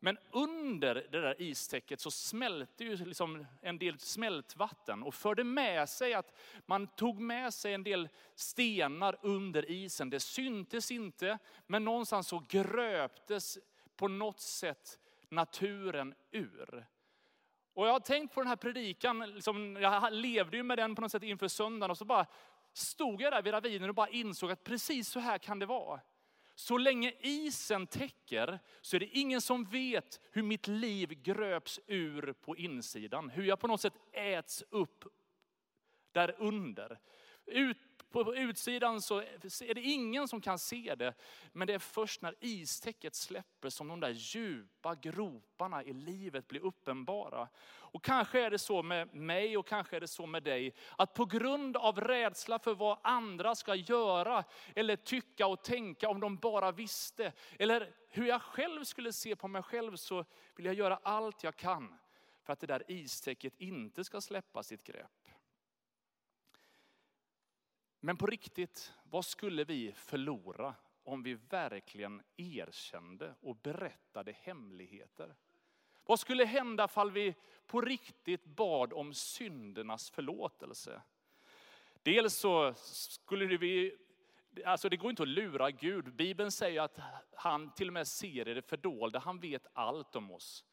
Men 0.02 0.18
under 0.30 0.94
det 0.94 1.20
där 1.20 1.42
istäcket 1.42 2.00
så 2.00 2.10
smälte 2.10 2.84
ju 2.84 2.96
liksom 2.96 3.46
en 3.60 3.78
del 3.78 3.98
smältvatten 3.98 5.02
och 5.02 5.14
förde 5.14 5.44
med 5.44 5.88
sig 5.88 6.14
att 6.14 6.38
man 6.66 6.86
tog 6.86 7.20
med 7.20 7.54
sig 7.54 7.74
en 7.74 7.84
del 7.84 8.08
stenar 8.34 9.16
under 9.22 9.70
isen. 9.70 10.10
Det 10.10 10.20
syntes 10.20 10.90
inte, 10.90 11.38
men 11.66 11.84
någonstans 11.84 12.28
så 12.28 12.44
gröptes 12.48 13.58
på 13.96 14.08
något 14.08 14.40
sätt 14.40 14.98
naturen 15.28 16.14
ur. 16.30 16.86
Och 17.74 17.86
jag 17.86 17.92
har 17.92 18.00
tänkt 18.00 18.34
på 18.34 18.40
den 18.40 18.48
här 18.48 18.56
predikan, 18.56 19.34
liksom, 19.34 19.76
jag 19.76 20.12
levde 20.12 20.56
ju 20.56 20.62
med 20.62 20.78
den 20.78 20.94
på 20.94 21.02
något 21.02 21.12
sätt 21.12 21.22
inför 21.22 21.48
söndagen 21.48 21.90
och 21.90 21.98
så 21.98 22.04
bara 22.04 22.26
stod 22.72 23.20
jag 23.20 23.32
där 23.32 23.42
vid 23.42 23.52
ravinen 23.52 23.88
och 23.88 23.94
bara 23.94 24.08
insåg 24.08 24.50
att 24.50 24.64
precis 24.64 25.08
så 25.08 25.20
här 25.20 25.38
kan 25.38 25.58
det 25.58 25.66
vara. 25.66 26.00
Så 26.60 26.78
länge 26.78 27.12
isen 27.20 27.86
täcker 27.86 28.58
så 28.80 28.96
är 28.96 29.00
det 29.00 29.06
ingen 29.06 29.40
som 29.40 29.64
vet 29.64 30.20
hur 30.30 30.42
mitt 30.42 30.68
liv 30.68 31.22
gröps 31.22 31.80
ur 31.86 32.32
på 32.32 32.56
insidan. 32.56 33.30
Hur 33.30 33.44
jag 33.44 33.60
på 33.60 33.66
något 33.66 33.80
sätt 33.80 33.94
äts 34.12 34.64
upp 34.70 35.04
där 36.12 36.34
under. 36.38 37.00
Ut 37.46 37.78
på 38.10 38.36
utsidan 38.36 39.02
så 39.02 39.18
är 39.20 39.74
det 39.74 39.80
ingen 39.80 40.28
som 40.28 40.40
kan 40.40 40.58
se 40.58 40.94
det. 40.94 41.14
Men 41.52 41.66
det 41.66 41.74
är 41.74 41.78
först 41.78 42.22
när 42.22 42.34
istäcket 42.40 43.14
släpper 43.14 43.68
som 43.68 43.88
de 43.88 44.00
där 44.00 44.10
djupa 44.10 44.94
groparna 44.94 45.84
i 45.84 45.92
livet 45.92 46.48
blir 46.48 46.60
uppenbara. 46.60 47.48
Och 47.92 48.04
kanske 48.04 48.40
är 48.40 48.50
det 48.50 48.58
så 48.58 48.82
med 48.82 49.14
mig 49.14 49.56
och 49.56 49.66
kanske 49.66 49.96
är 49.96 50.00
det 50.00 50.08
så 50.08 50.26
med 50.26 50.42
dig. 50.42 50.74
Att 50.96 51.14
på 51.14 51.24
grund 51.24 51.76
av 51.76 52.00
rädsla 52.00 52.58
för 52.58 52.74
vad 52.74 52.98
andra 53.02 53.54
ska 53.54 53.74
göra 53.74 54.44
eller 54.74 54.96
tycka 54.96 55.46
och 55.46 55.62
tänka 55.62 56.08
om 56.08 56.20
de 56.20 56.36
bara 56.36 56.72
visste. 56.72 57.32
Eller 57.58 57.94
hur 58.08 58.26
jag 58.26 58.42
själv 58.42 58.84
skulle 58.84 59.12
se 59.12 59.36
på 59.36 59.48
mig 59.48 59.62
själv 59.62 59.96
så 59.96 60.24
vill 60.56 60.66
jag 60.66 60.74
göra 60.74 61.00
allt 61.02 61.44
jag 61.44 61.56
kan 61.56 61.98
för 62.42 62.52
att 62.52 62.60
det 62.60 62.66
där 62.66 62.82
istäcket 62.88 63.54
inte 63.58 64.04
ska 64.04 64.20
släppa 64.20 64.62
sitt 64.62 64.84
grepp. 64.84 65.19
Men 68.00 68.16
på 68.16 68.26
riktigt, 68.26 68.92
vad 69.04 69.24
skulle 69.24 69.64
vi 69.64 69.92
förlora 69.92 70.74
om 71.04 71.22
vi 71.22 71.34
verkligen 71.34 72.22
erkände 72.36 73.34
och 73.40 73.56
berättade 73.56 74.32
hemligheter? 74.32 75.34
Vad 76.04 76.20
skulle 76.20 76.44
hända 76.44 76.88
fall 76.88 77.10
vi 77.10 77.34
på 77.66 77.80
riktigt 77.80 78.44
bad 78.44 78.92
om 78.92 79.14
syndernas 79.14 80.10
förlåtelse? 80.10 81.02
Dels 82.02 82.34
så 82.34 82.74
skulle 82.74 83.56
vi, 83.56 83.96
alltså 84.64 84.88
det 84.88 84.96
går 84.96 85.10
inte 85.10 85.22
att 85.22 85.28
lura 85.28 85.70
Gud. 85.70 86.14
Bibeln 86.14 86.50
säger 86.50 86.80
att 86.80 87.00
han 87.36 87.74
till 87.74 87.88
och 87.88 87.92
med 87.92 88.06
ser 88.06 88.48
i 88.48 88.54
det 88.54 88.62
fördolda, 88.62 89.18
han 89.18 89.40
vet 89.40 89.66
allt 89.72 90.16
om 90.16 90.30
oss. 90.30 90.64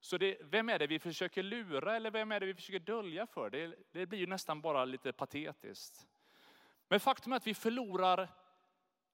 Så 0.00 0.18
det, 0.18 0.38
vem 0.40 0.68
är 0.68 0.78
det 0.78 0.86
vi 0.86 0.98
försöker 0.98 1.42
lura 1.42 1.96
eller 1.96 2.10
vem 2.10 2.32
är 2.32 2.40
det 2.40 2.46
vi 2.46 2.54
försöker 2.54 2.78
dölja 2.78 3.26
för? 3.26 3.50
Det, 3.50 3.74
det 3.92 4.06
blir 4.06 4.18
ju 4.18 4.26
nästan 4.26 4.60
bara 4.60 4.84
lite 4.84 5.12
patetiskt. 5.12 6.06
Men 6.90 7.00
faktum 7.00 7.32
är 7.32 7.36
att 7.36 7.46
vi 7.46 7.54
förlorar 7.54 8.28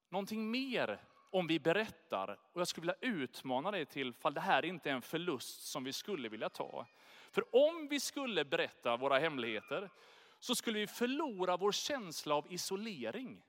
någonting 0.08 0.50
mer 0.50 1.00
om 1.30 1.46
vi 1.46 1.60
berättar. 1.60 2.38
Och 2.52 2.60
jag 2.60 2.68
skulle 2.68 2.92
vilja 3.00 3.22
utmana 3.22 3.70
dig 3.70 3.86
till 3.86 4.14
fall 4.14 4.34
det 4.34 4.40
här 4.40 4.64
inte 4.64 4.90
är 4.90 4.94
en 4.94 5.02
förlust 5.02 5.66
som 5.66 5.84
vi 5.84 5.92
skulle 5.92 6.28
vilja 6.28 6.48
ta. 6.48 6.86
För 7.30 7.56
om 7.56 7.88
vi 7.88 8.00
skulle 8.00 8.44
berätta 8.44 8.96
våra 8.96 9.18
hemligheter 9.18 9.90
så 10.38 10.54
skulle 10.54 10.78
vi 10.78 10.86
förlora 10.86 11.56
vår 11.56 11.72
känsla 11.72 12.34
av 12.34 12.52
isolering. 12.52 13.42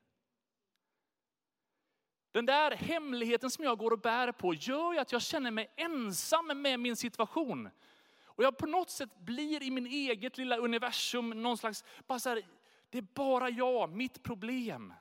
Den 2.31 2.45
där 2.45 2.71
hemligheten 2.71 3.49
som 3.49 3.63
jag 3.63 3.77
går 3.77 3.91
och 3.91 3.99
bär 3.99 4.31
på 4.31 4.53
gör 4.53 4.93
ju 4.93 4.99
att 4.99 5.11
jag 5.11 5.21
känner 5.21 5.51
mig 5.51 5.73
ensam 5.75 6.61
med 6.61 6.79
min 6.79 6.95
situation. 6.95 7.69
Och 8.23 8.43
jag 8.43 8.57
på 8.57 8.65
något 8.65 8.89
sätt 8.89 9.19
blir 9.19 9.63
i 9.63 9.71
min 9.71 9.87
eget 9.87 10.37
lilla 10.37 10.57
universum 10.57 11.29
någon 11.29 11.57
slags, 11.57 11.83
bara 12.07 12.19
så 12.19 12.29
här, 12.29 12.43
det 12.89 12.97
är 12.97 13.07
bara 13.13 13.49
jag, 13.49 13.91
mitt 13.91 14.23
problem. 14.23 14.93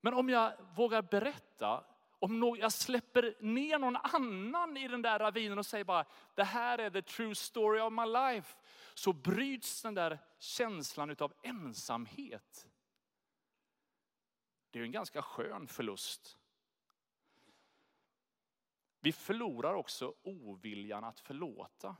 Men 0.00 0.14
om 0.14 0.28
jag 0.28 0.52
vågar 0.76 1.02
berätta, 1.02 1.84
om 2.18 2.56
jag 2.58 2.72
släpper 2.72 3.36
ner 3.40 3.78
någon 3.78 3.96
annan 3.96 4.76
i 4.76 4.88
den 4.88 5.02
där 5.02 5.18
ravinen 5.18 5.58
och 5.58 5.66
säger 5.66 5.84
bara, 5.84 6.04
det 6.34 6.44
här 6.44 6.78
är 6.78 6.90
the 6.90 7.02
true 7.02 7.34
story 7.34 7.80
of 7.80 7.92
my 7.92 8.06
life. 8.06 8.56
Så 8.94 9.12
bryts 9.12 9.82
den 9.82 9.94
där 9.94 10.18
känslan 10.38 11.16
av 11.18 11.32
ensamhet. 11.42 12.68
Det 14.70 14.78
är 14.78 14.82
en 14.82 14.92
ganska 14.92 15.22
skön 15.22 15.66
förlust. 15.66 16.38
Vi 19.00 19.12
förlorar 19.12 19.74
också 19.74 20.14
oviljan 20.22 21.04
att 21.04 21.20
förlåta. 21.20 21.96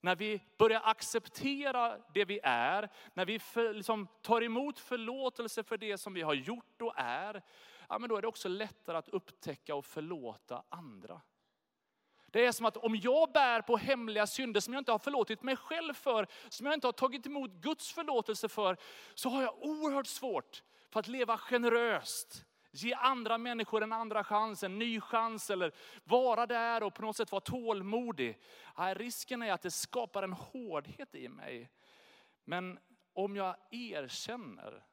När 0.00 0.16
vi 0.16 0.40
börjar 0.58 0.80
acceptera 0.84 1.98
det 2.14 2.24
vi 2.24 2.40
är, 2.42 2.88
när 3.14 3.24
vi 3.24 3.38
för, 3.38 3.74
liksom, 3.74 4.08
tar 4.22 4.42
emot 4.42 4.78
förlåtelse 4.78 5.62
för 5.62 5.76
det 5.76 5.98
som 5.98 6.14
vi 6.14 6.22
har 6.22 6.34
gjort 6.34 6.82
och 6.82 6.92
är, 6.96 7.42
ja, 7.88 7.98
men 7.98 8.08
då 8.08 8.16
är 8.16 8.22
det 8.22 8.28
också 8.28 8.48
lättare 8.48 8.96
att 8.96 9.08
upptäcka 9.08 9.74
och 9.74 9.86
förlåta 9.86 10.62
andra. 10.68 11.20
Det 12.26 12.46
är 12.46 12.52
som 12.52 12.66
att 12.66 12.76
om 12.76 12.96
jag 12.96 13.32
bär 13.32 13.62
på 13.62 13.76
hemliga 13.76 14.26
synder 14.26 14.60
som 14.60 14.74
jag 14.74 14.80
inte 14.80 14.92
har 14.92 14.98
förlåtit 14.98 15.42
mig 15.42 15.56
själv 15.56 15.94
för, 15.94 16.26
som 16.48 16.66
jag 16.66 16.74
inte 16.74 16.86
har 16.86 16.92
tagit 16.92 17.26
emot 17.26 17.50
Guds 17.50 17.92
förlåtelse 17.92 18.48
för, 18.48 18.76
så 19.14 19.28
har 19.28 19.42
jag 19.42 19.62
oerhört 19.62 20.06
svårt 20.06 20.62
för 20.90 21.00
att 21.00 21.08
leva 21.08 21.38
generöst. 21.38 22.44
Ge 22.70 22.94
andra 22.94 23.38
människor 23.38 23.82
en 23.82 23.92
andra 23.92 24.24
chans, 24.24 24.62
en 24.62 24.78
ny 24.78 25.00
chans 25.00 25.50
eller 25.50 25.72
vara 26.04 26.46
där 26.46 26.82
och 26.82 26.94
på 26.94 27.02
något 27.02 27.16
sätt 27.16 27.32
vara 27.32 27.40
tålmodig. 27.40 28.38
Nej, 28.78 28.94
risken 28.94 29.42
är 29.42 29.52
att 29.52 29.62
det 29.62 29.70
skapar 29.70 30.22
en 30.22 30.32
hårdhet 30.32 31.14
i 31.14 31.28
mig. 31.28 31.70
Men 32.44 32.78
om 33.12 33.36
jag 33.36 33.56
erkänner 33.70 34.84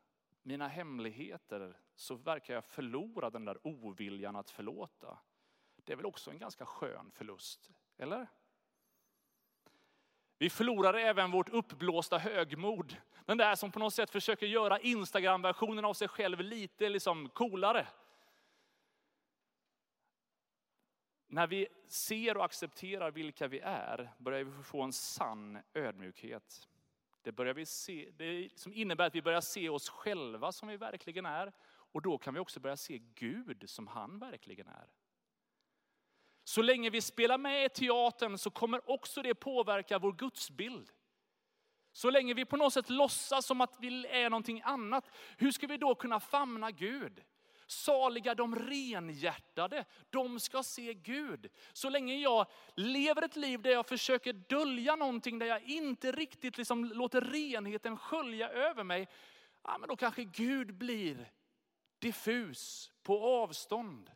mina 0.43 0.67
hemligheter 0.67 1.77
så 1.96 2.15
verkar 2.15 2.53
jag 2.53 2.65
förlora 2.65 3.29
den 3.29 3.46
där 3.46 3.67
oviljan 3.67 4.36
att 4.36 4.50
förlåta. 4.50 5.17
Det 5.75 5.93
är 5.93 5.98
väl 5.98 6.05
också 6.05 6.31
en 6.31 6.38
ganska 6.38 6.65
skön 6.65 7.12
förlust, 7.12 7.72
eller? 7.98 8.27
Vi 10.38 10.50
förlorar 10.50 10.94
även 10.94 11.32
vårt 11.32 11.50
uppblåsta 11.50 12.17
högmod. 12.17 12.96
Den 13.25 13.38
där 13.38 13.56
som 13.56 13.72
på 13.72 13.79
något 13.79 13.94
sätt 13.94 14.10
försöker 14.10 14.46
göra 14.46 14.79
Instagram-versionen 14.79 15.86
av 15.86 15.94
sig 15.94 16.08
själv 16.08 16.39
lite 16.39 16.89
liksom 16.89 17.29
coolare. 17.29 17.88
När 21.27 21.48
vi 21.48 21.67
ser 21.88 22.38
och 22.38 22.46
accepterar 22.46 23.12
vilka 23.12 23.48
vi 23.48 23.60
är 23.60 24.13
börjar 24.17 24.44
vi 24.44 24.63
få 24.63 24.82
en 24.82 24.94
sann 24.94 25.60
ödmjukhet. 25.74 26.67
Det, 27.22 27.32
börjar 27.32 27.53
vi 27.53 27.65
se, 27.65 28.10
det 28.17 28.50
som 28.56 28.74
innebär 28.74 29.08
att 29.08 29.15
vi 29.15 29.22
börjar 29.22 29.41
se 29.41 29.70
oss 29.70 29.89
själva 29.89 30.51
som 30.51 30.67
vi 30.67 30.77
verkligen 30.77 31.25
är. 31.25 31.53
Och 31.67 32.01
då 32.01 32.17
kan 32.17 32.34
vi 32.34 32.39
också 32.39 32.60
börja 32.60 32.77
se 32.77 32.98
Gud 32.98 33.70
som 33.70 33.88
han 33.88 34.20
verkligen 34.20 34.67
är. 34.67 34.88
Så 36.48 36.62
länge 36.62 36.89
vi 36.89 37.01
spelar 37.01 37.38
med 37.38 37.66
i 37.66 37.70
teatern 37.70 38.38
så 38.38 38.50
kommer 38.50 38.89
också 38.89 39.22
det 39.22 39.36
påverka 39.36 40.00
vår 40.00 40.13
gudsbild. 40.13 40.92
Så 41.94 42.10
länge 42.10 42.34
vi 42.34 42.46
på 42.46 42.58
något 42.58 42.74
sätt 42.74 42.89
låtsas 42.89 43.46
som 43.46 43.62
att 43.62 43.75
vi 43.80 44.08
är 44.08 44.30
någonting 44.30 44.62
annat, 44.66 45.10
hur 45.38 45.51
ska 45.51 45.68
vi 45.68 45.77
då 45.77 45.96
kunna 45.96 46.20
famna 46.20 46.72
Gud? 46.72 47.24
Saliga 47.68 48.36
de 48.36 48.56
renhjärtade, 48.56 49.86
de 50.10 50.39
ska 50.39 50.63
se 50.63 50.94
Gud. 50.94 51.50
Så 51.74 51.89
länge 51.89 52.16
jag 52.16 52.48
lever 52.75 53.22
ett 53.22 53.36
liv 53.36 53.62
där 53.62 53.72
jag 53.72 53.86
försöker 53.86 54.34
dölja 54.34 54.96
någonting, 54.96 55.39
där 55.39 55.46
jag 55.46 55.63
inte 55.63 56.12
riktigt 56.12 56.58
liksom 56.58 56.86
låter 56.86 57.22
renheten 57.22 57.98
skölja 57.98 58.50
över 58.50 58.84
mig, 58.84 59.08
ja, 59.63 59.77
men 59.77 59.89
då 59.89 59.96
kanske 59.96 60.24
Gud 60.24 60.74
blir 60.74 61.32
diffus, 62.00 62.92
på 63.04 63.25
avstånd. 63.44 64.12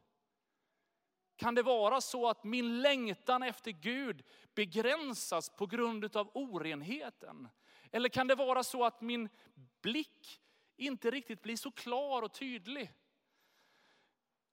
Kan 1.41 1.55
det 1.55 1.63
vara 1.63 2.01
så 2.01 2.27
att 2.27 2.43
min 2.43 2.81
längtan 2.81 3.43
efter 3.43 3.71
Gud 3.71 4.23
begränsas 4.55 5.49
på 5.49 5.65
grund 5.65 6.15
av 6.15 6.31
orenheten? 6.33 7.47
Eller 7.91 8.09
kan 8.09 8.27
det 8.27 8.35
vara 8.35 8.63
så 8.63 8.85
att 8.85 9.01
min 9.01 9.29
blick 9.81 10.41
inte 10.77 11.11
riktigt 11.11 11.41
blir 11.41 11.55
så 11.55 11.71
klar 11.71 12.21
och 12.21 12.33
tydlig? 12.33 12.91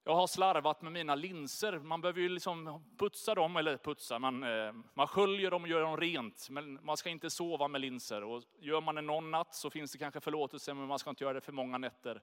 Jag 0.05 0.15
har 0.15 0.27
slarvat 0.27 0.83
med 0.83 0.93
mina 0.93 1.15
linser. 1.15 1.79
Man 1.79 2.01
behöver 2.01 2.21
ju 2.21 2.29
liksom 2.29 2.85
putsa 2.99 3.35
dem, 3.35 3.57
eller 3.57 3.77
putsa, 3.77 4.19
man, 4.19 4.43
eh, 4.43 4.73
man 4.95 5.07
sköljer 5.07 5.51
dem 5.51 5.63
och 5.63 5.69
gör 5.69 5.81
dem 5.81 5.97
rent. 5.97 6.51
Men 6.51 6.85
man 6.85 6.97
ska 6.97 7.11
inte 7.11 7.31
sova 7.31 7.69
med 7.69 7.81
linser. 7.81 8.25
Och 8.25 8.43
gör 8.59 8.81
man 8.81 8.95
det 8.95 9.03
någon 9.03 9.31
natt 9.31 9.55
så 9.55 9.71
finns 9.71 9.93
det 9.93 9.99
kanske 9.99 10.21
förlåtelse, 10.21 10.75
men 10.75 10.87
man 10.87 10.99
ska 10.99 11.11
inte 11.11 11.25
göra 11.25 11.35
det 11.35 11.41
för 11.41 11.53
många 11.53 11.79
nätter. 11.79 12.23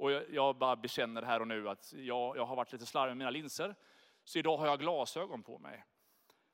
Och 0.00 0.12
jag 0.12 0.56
bara 0.56 0.76
bekänner 0.76 1.22
här 1.22 1.40
och 1.40 1.48
nu 1.48 1.68
att 1.68 1.92
jag, 1.96 2.36
jag 2.36 2.46
har 2.46 2.56
varit 2.56 2.72
lite 2.72 2.86
slarvig 2.86 3.10
med 3.10 3.16
mina 3.16 3.30
linser. 3.30 3.74
Så 4.30 4.38
idag 4.38 4.56
har 4.56 4.66
jag 4.66 4.78
glasögon 4.78 5.42
på 5.42 5.58
mig. 5.58 5.84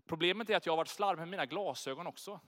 Problemet 0.07 0.51
är 0.51 0.57
att 0.57 0.67
jag 0.67 0.73
har 0.73 0.77
varit 0.77 0.89
slarvig 0.89 1.19
med 1.19 1.29
mina 1.29 1.47
glasögon 1.47 2.07
också. 2.07 2.41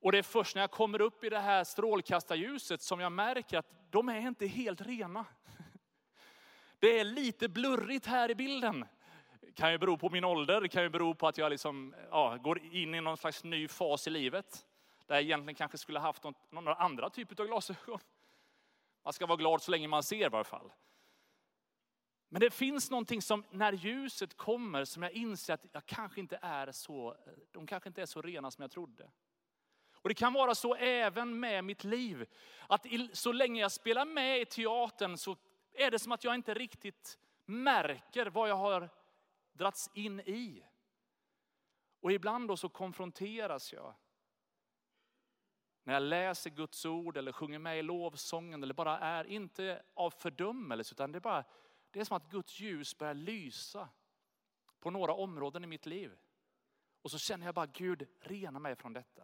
Och 0.00 0.12
det 0.12 0.18
är 0.18 0.22
först 0.22 0.54
när 0.54 0.62
jag 0.62 0.70
kommer 0.70 1.00
upp 1.00 1.24
i 1.24 1.28
det 1.28 1.38
här 1.38 1.64
strålkastarljuset 1.64 2.82
som 2.82 3.00
jag 3.00 3.12
märker 3.12 3.58
att 3.58 3.90
de 3.90 4.08
är 4.08 4.20
inte 4.20 4.46
helt 4.46 4.80
rena. 4.80 5.24
Det 6.78 7.00
är 7.00 7.04
lite 7.04 7.48
blurrigt 7.48 8.06
här 8.06 8.30
i 8.30 8.34
bilden. 8.34 8.86
Det 9.40 9.52
kan 9.52 9.72
ju 9.72 9.78
bero 9.78 9.98
på 9.98 10.10
min 10.10 10.24
ålder, 10.24 10.60
det 10.60 10.68
kan 10.68 10.82
ju 10.82 10.88
bero 10.88 11.14
på 11.14 11.28
att 11.28 11.38
jag 11.38 11.50
liksom, 11.50 11.94
ja, 12.10 12.36
går 12.36 12.74
in 12.74 12.94
i 12.94 13.00
någon 13.00 13.16
slags 13.16 13.44
ny 13.44 13.68
fas 13.68 14.06
i 14.06 14.10
livet. 14.10 14.66
Där 15.06 15.14
jag 15.14 15.22
egentligen 15.22 15.54
kanske 15.54 15.78
skulle 15.78 15.98
haft 15.98 16.22
någon, 16.22 16.34
någon 16.50 16.68
andra 16.68 17.10
typ 17.10 17.40
av 17.40 17.46
glasögon. 17.46 18.00
Man 19.04 19.12
ska 19.12 19.26
vara 19.26 19.36
glad 19.36 19.62
så 19.62 19.70
länge 19.70 19.88
man 19.88 20.02
ser 20.02 20.26
i 20.26 20.28
varje 20.28 20.44
fall. 20.44 20.72
Men 22.32 22.40
det 22.40 22.50
finns 22.50 22.90
någonting 22.90 23.22
som 23.22 23.44
när 23.50 23.72
ljuset 23.72 24.36
kommer 24.36 24.84
som 24.84 25.02
jag 25.02 25.12
inser 25.12 25.54
att 25.54 25.66
jag 25.72 25.86
kanske 25.86 26.20
inte 26.20 26.38
är 26.42 26.72
så, 26.72 27.16
de 27.50 27.66
kanske 27.66 27.88
inte 27.88 28.02
är 28.02 28.06
så 28.06 28.22
rena 28.22 28.50
som 28.50 28.62
jag 28.62 28.70
trodde. 28.70 29.10
Och 29.92 30.08
det 30.08 30.14
kan 30.14 30.32
vara 30.32 30.54
så 30.54 30.74
även 30.74 31.40
med 31.40 31.64
mitt 31.64 31.84
liv. 31.84 32.26
Att 32.68 32.86
så 33.12 33.32
länge 33.32 33.60
jag 33.60 33.72
spelar 33.72 34.04
med 34.04 34.40
i 34.40 34.44
teatern 34.44 35.18
så 35.18 35.36
är 35.72 35.90
det 35.90 35.98
som 35.98 36.12
att 36.12 36.24
jag 36.24 36.34
inte 36.34 36.54
riktigt 36.54 37.18
märker 37.44 38.26
vad 38.26 38.48
jag 38.48 38.56
har 38.56 38.90
dragits 39.52 39.90
in 39.94 40.20
i. 40.20 40.64
Och 42.00 42.12
ibland 42.12 42.48
då 42.48 42.56
så 42.56 42.68
konfronteras 42.68 43.72
jag. 43.72 43.94
När 45.82 45.94
jag 45.94 46.02
läser 46.02 46.50
Guds 46.50 46.86
ord 46.86 47.16
eller 47.16 47.32
sjunger 47.32 47.58
med 47.58 47.78
i 47.78 47.82
lovsången 47.82 48.62
eller 48.62 48.74
bara 48.74 48.98
är, 48.98 49.24
inte 49.24 49.82
av 49.94 50.10
fördömelse 50.10 50.94
utan 50.94 51.12
det 51.12 51.18
är 51.18 51.20
bara 51.20 51.44
det 51.90 52.00
är 52.00 52.04
som 52.04 52.16
att 52.16 52.30
Guds 52.30 52.60
ljus 52.60 52.98
börjar 52.98 53.14
lysa 53.14 53.88
på 54.80 54.90
några 54.90 55.14
områden 55.14 55.64
i 55.64 55.66
mitt 55.66 55.86
liv. 55.86 56.18
Och 57.02 57.10
så 57.10 57.18
känner 57.18 57.46
jag 57.46 57.54
bara, 57.54 57.66
Gud 57.66 58.06
rena 58.20 58.58
mig 58.58 58.76
från 58.76 58.92
detta. 58.92 59.22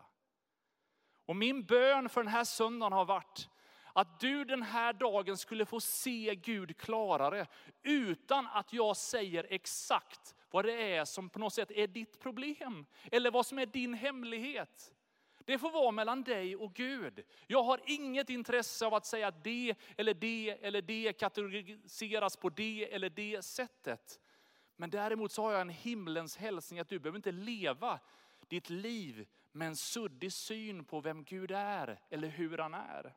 Och 1.26 1.36
min 1.36 1.64
bön 1.64 2.08
för 2.08 2.22
den 2.22 2.32
här 2.32 2.44
söndagen 2.44 2.92
har 2.92 3.04
varit 3.04 3.48
att 3.92 4.20
du 4.20 4.44
den 4.44 4.62
här 4.62 4.92
dagen 4.92 5.36
skulle 5.36 5.66
få 5.66 5.80
se 5.80 6.34
Gud 6.34 6.76
klarare 6.76 7.46
utan 7.82 8.46
att 8.46 8.72
jag 8.72 8.96
säger 8.96 9.46
exakt 9.50 10.34
vad 10.50 10.64
det 10.64 10.94
är 10.94 11.04
som 11.04 11.30
på 11.30 11.38
något 11.38 11.52
sätt 11.54 11.70
är 11.70 11.86
ditt 11.86 12.20
problem. 12.20 12.86
Eller 13.12 13.30
vad 13.30 13.46
som 13.46 13.58
är 13.58 13.66
din 13.66 13.94
hemlighet. 13.94 14.95
Det 15.46 15.58
får 15.58 15.70
vara 15.70 15.90
mellan 15.90 16.22
dig 16.22 16.56
och 16.56 16.74
Gud. 16.74 17.24
Jag 17.46 17.62
har 17.62 17.80
inget 17.84 18.30
intresse 18.30 18.86
av 18.86 18.94
att 18.94 19.06
säga 19.06 19.28
att 19.28 19.44
det 19.44 19.74
eller 19.96 20.14
det 20.14 20.58
eller 20.62 20.82
det 20.82 21.12
kategoriseras 21.12 22.36
på 22.36 22.48
det 22.48 22.94
eller 22.94 23.10
det 23.10 23.44
sättet. 23.44 24.20
Men 24.76 24.90
däremot 24.90 25.32
så 25.32 25.42
har 25.42 25.52
jag 25.52 25.60
en 25.60 25.68
himlens 25.68 26.36
hälsning 26.36 26.80
att 26.80 26.88
du 26.88 26.98
behöver 26.98 27.16
inte 27.16 27.32
leva 27.32 28.00
ditt 28.48 28.70
liv 28.70 29.28
med 29.52 29.68
en 29.68 29.76
suddig 29.76 30.32
syn 30.32 30.84
på 30.84 31.00
vem 31.00 31.24
Gud 31.24 31.50
är 31.50 32.00
eller 32.10 32.28
hur 32.28 32.58
han 32.58 32.74
är. 32.74 33.14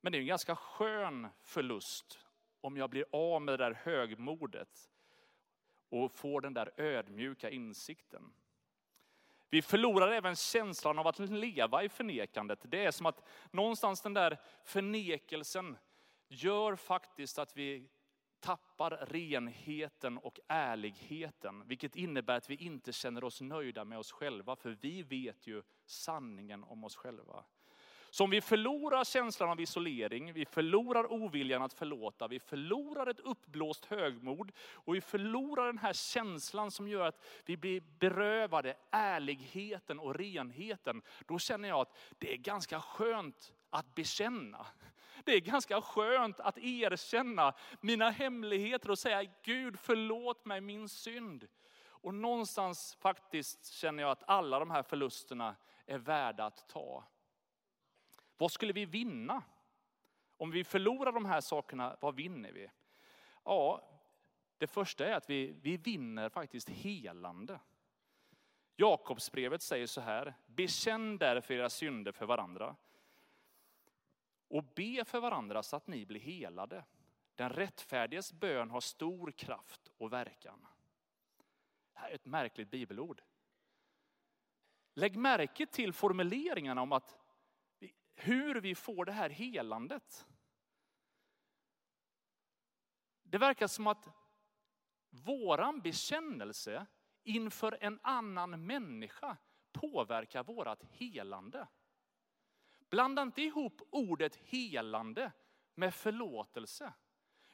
Men 0.00 0.12
det 0.12 0.18
är 0.18 0.20
en 0.20 0.26
ganska 0.26 0.56
skön 0.56 1.28
förlust 1.42 2.18
om 2.60 2.76
jag 2.76 2.90
blir 2.90 3.04
av 3.12 3.42
med 3.42 3.58
det 3.58 3.64
där 3.64 3.72
högmodet 3.82 4.90
och 5.88 6.12
får 6.12 6.40
den 6.40 6.54
där 6.54 6.80
ödmjuka 6.80 7.50
insikten. 7.50 8.32
Vi 9.52 9.62
förlorar 9.62 10.12
även 10.12 10.36
känslan 10.36 10.98
av 10.98 11.06
att 11.06 11.18
leva 11.18 11.84
i 11.84 11.88
förnekandet. 11.88 12.58
Det 12.62 12.84
är 12.84 12.90
som 12.90 13.06
att 13.06 13.28
någonstans 13.50 14.00
den 14.00 14.14
där 14.14 14.38
förnekelsen 14.64 15.78
gör 16.28 16.76
faktiskt 16.76 17.38
att 17.38 17.56
vi 17.56 17.88
tappar 18.40 18.90
renheten 18.90 20.18
och 20.18 20.40
ärligheten. 20.48 21.68
Vilket 21.68 21.96
innebär 21.96 22.36
att 22.36 22.50
vi 22.50 22.54
inte 22.54 22.92
känner 22.92 23.24
oss 23.24 23.40
nöjda 23.40 23.84
med 23.84 23.98
oss 23.98 24.12
själva, 24.12 24.56
för 24.56 24.78
vi 24.80 25.02
vet 25.02 25.46
ju 25.46 25.62
sanningen 25.86 26.64
om 26.64 26.84
oss 26.84 26.96
själva. 26.96 27.44
Så 28.14 28.24
om 28.24 28.30
vi 28.30 28.40
förlorar 28.40 29.04
känslan 29.04 29.50
av 29.50 29.60
isolering, 29.60 30.32
vi 30.32 30.44
förlorar 30.44 31.12
oviljan 31.12 31.62
att 31.62 31.72
förlåta, 31.72 32.28
vi 32.28 32.38
förlorar 32.38 33.06
ett 33.06 33.20
uppblåst 33.20 33.84
högmod 33.84 34.52
och 34.72 34.94
vi 34.94 35.00
förlorar 35.00 35.66
den 35.66 35.78
här 35.78 35.92
känslan 35.92 36.70
som 36.70 36.88
gör 36.88 37.06
att 37.06 37.24
vi 37.44 37.56
blir 37.56 37.82
berövade 37.98 38.76
ärligheten 38.90 40.00
och 40.00 40.14
renheten. 40.14 41.02
Då 41.26 41.38
känner 41.38 41.68
jag 41.68 41.80
att 41.80 41.98
det 42.18 42.32
är 42.32 42.36
ganska 42.36 42.80
skönt 42.80 43.52
att 43.70 43.94
bekänna. 43.94 44.66
Det 45.24 45.32
är 45.32 45.40
ganska 45.40 45.80
skönt 45.80 46.40
att 46.40 46.58
erkänna 46.58 47.54
mina 47.80 48.10
hemligheter 48.10 48.90
och 48.90 48.98
säga 48.98 49.30
Gud 49.42 49.78
förlåt 49.80 50.44
mig 50.44 50.60
min 50.60 50.88
synd. 50.88 51.46
Och 51.84 52.14
någonstans 52.14 52.96
faktiskt 53.00 53.72
känner 53.72 54.02
jag 54.02 54.10
att 54.10 54.28
alla 54.28 54.58
de 54.58 54.70
här 54.70 54.82
förlusterna 54.82 55.56
är 55.86 55.98
värda 55.98 56.44
att 56.44 56.68
ta. 56.68 57.04
Vad 58.36 58.52
skulle 58.52 58.72
vi 58.72 58.84
vinna? 58.84 59.42
Om 60.36 60.50
vi 60.50 60.64
förlorar 60.64 61.12
de 61.12 61.24
här 61.24 61.40
sakerna, 61.40 61.96
vad 62.00 62.14
vinner 62.14 62.52
vi? 62.52 62.70
Ja, 63.44 63.88
det 64.58 64.66
första 64.66 65.06
är 65.06 65.12
att 65.12 65.30
vi, 65.30 65.54
vi 65.62 65.76
vinner 65.76 66.28
faktiskt 66.28 66.68
helande. 66.68 67.60
Jakobsbrevet 68.76 69.62
säger 69.62 69.86
så 69.86 70.00
här, 70.00 70.34
bekänn 70.46 71.18
därför 71.18 71.54
era 71.54 71.70
synder 71.70 72.12
för 72.12 72.26
varandra 72.26 72.76
och 74.52 74.64
be 74.64 75.04
för 75.04 75.20
varandra 75.20 75.62
så 75.62 75.76
att 75.76 75.86
ni 75.86 76.06
blir 76.06 76.20
helade. 76.20 76.84
Den 77.34 77.50
rättfärdiges 77.50 78.32
bön 78.32 78.70
har 78.70 78.80
stor 78.80 79.30
kraft 79.30 79.90
och 79.98 80.12
verkan. 80.12 80.66
Det 81.92 81.98
här 81.98 82.10
är 82.10 82.14
ett 82.14 82.26
märkligt 82.26 82.70
bibelord. 82.70 83.22
Lägg 84.94 85.16
märke 85.16 85.66
till 85.66 85.92
formuleringarna 85.92 86.82
om 86.82 86.92
att 86.92 87.16
hur 88.14 88.60
vi 88.60 88.74
får 88.74 89.04
det 89.04 89.12
här 89.12 89.30
helandet. 89.30 90.26
Det 93.22 93.38
verkar 93.38 93.66
som 93.66 93.86
att 93.86 94.08
våran 95.10 95.80
bekännelse 95.80 96.86
inför 97.22 97.78
en 97.80 98.00
annan 98.02 98.66
människa 98.66 99.36
påverkar 99.72 100.44
vårat 100.44 100.82
helande. 100.90 101.68
Blanda 102.90 103.22
inte 103.22 103.42
ihop 103.42 103.82
ordet 103.90 104.36
helande 104.36 105.32
med 105.74 105.94
förlåtelse. 105.94 106.92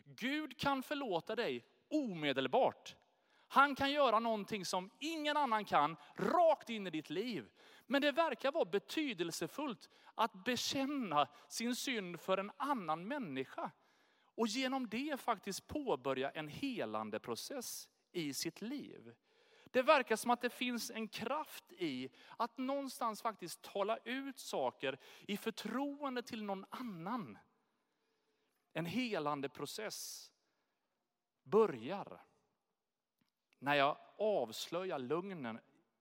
Gud 0.04 0.58
kan 0.58 0.82
förlåta 0.82 1.36
dig 1.36 1.64
omedelbart. 1.88 2.96
Han 3.48 3.74
kan 3.74 3.90
göra 3.90 4.18
någonting 4.18 4.64
som 4.64 4.90
ingen 4.98 5.36
annan 5.36 5.64
kan, 5.64 5.96
rakt 6.14 6.70
in 6.70 6.86
i 6.86 6.90
ditt 6.90 7.10
liv. 7.10 7.50
Men 7.90 8.02
det 8.02 8.12
verkar 8.12 8.52
vara 8.52 8.64
betydelsefullt 8.64 9.88
att 10.14 10.44
bekänna 10.44 11.28
sin 11.48 11.76
synd 11.76 12.20
för 12.20 12.38
en 12.38 12.52
annan 12.56 13.08
människa. 13.08 13.70
Och 14.24 14.46
genom 14.46 14.88
det 14.88 15.20
faktiskt 15.20 15.66
påbörja 15.66 16.30
en 16.30 16.48
helande 16.48 17.18
process 17.18 17.88
i 18.12 18.34
sitt 18.34 18.60
liv. 18.60 19.14
Det 19.64 19.82
verkar 19.82 20.16
som 20.16 20.30
att 20.30 20.40
det 20.40 20.50
finns 20.50 20.90
en 20.90 21.08
kraft 21.08 21.72
i 21.72 22.10
att 22.36 22.58
någonstans 22.58 23.22
faktiskt 23.22 23.62
tala 23.62 23.98
ut 24.04 24.38
saker 24.38 24.98
i 25.20 25.36
förtroende 25.36 26.22
till 26.22 26.44
någon 26.44 26.64
annan. 26.70 27.38
En 28.72 28.86
helande 28.86 29.48
process 29.48 30.30
börjar 31.42 32.20
när 33.58 33.74
jag 33.74 33.96
avslöjar 34.18 34.98
lögnen 34.98 35.58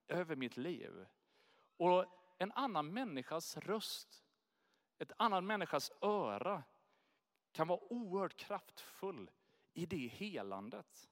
över 0.08 0.36
mitt 0.36 0.58
liv. 0.58 1.06
Och 1.78 2.06
en 2.38 2.52
annan 2.52 2.94
människas 2.94 3.58
röst, 3.58 4.24
ett 4.98 5.12
annan 5.18 5.46
människas 5.46 5.92
öra 6.02 6.64
kan 7.52 7.68
vara 7.68 7.94
oerhört 7.94 8.38
kraftfull 8.38 9.32
i 9.74 9.86
det 9.86 10.08
helandet. 10.08 11.10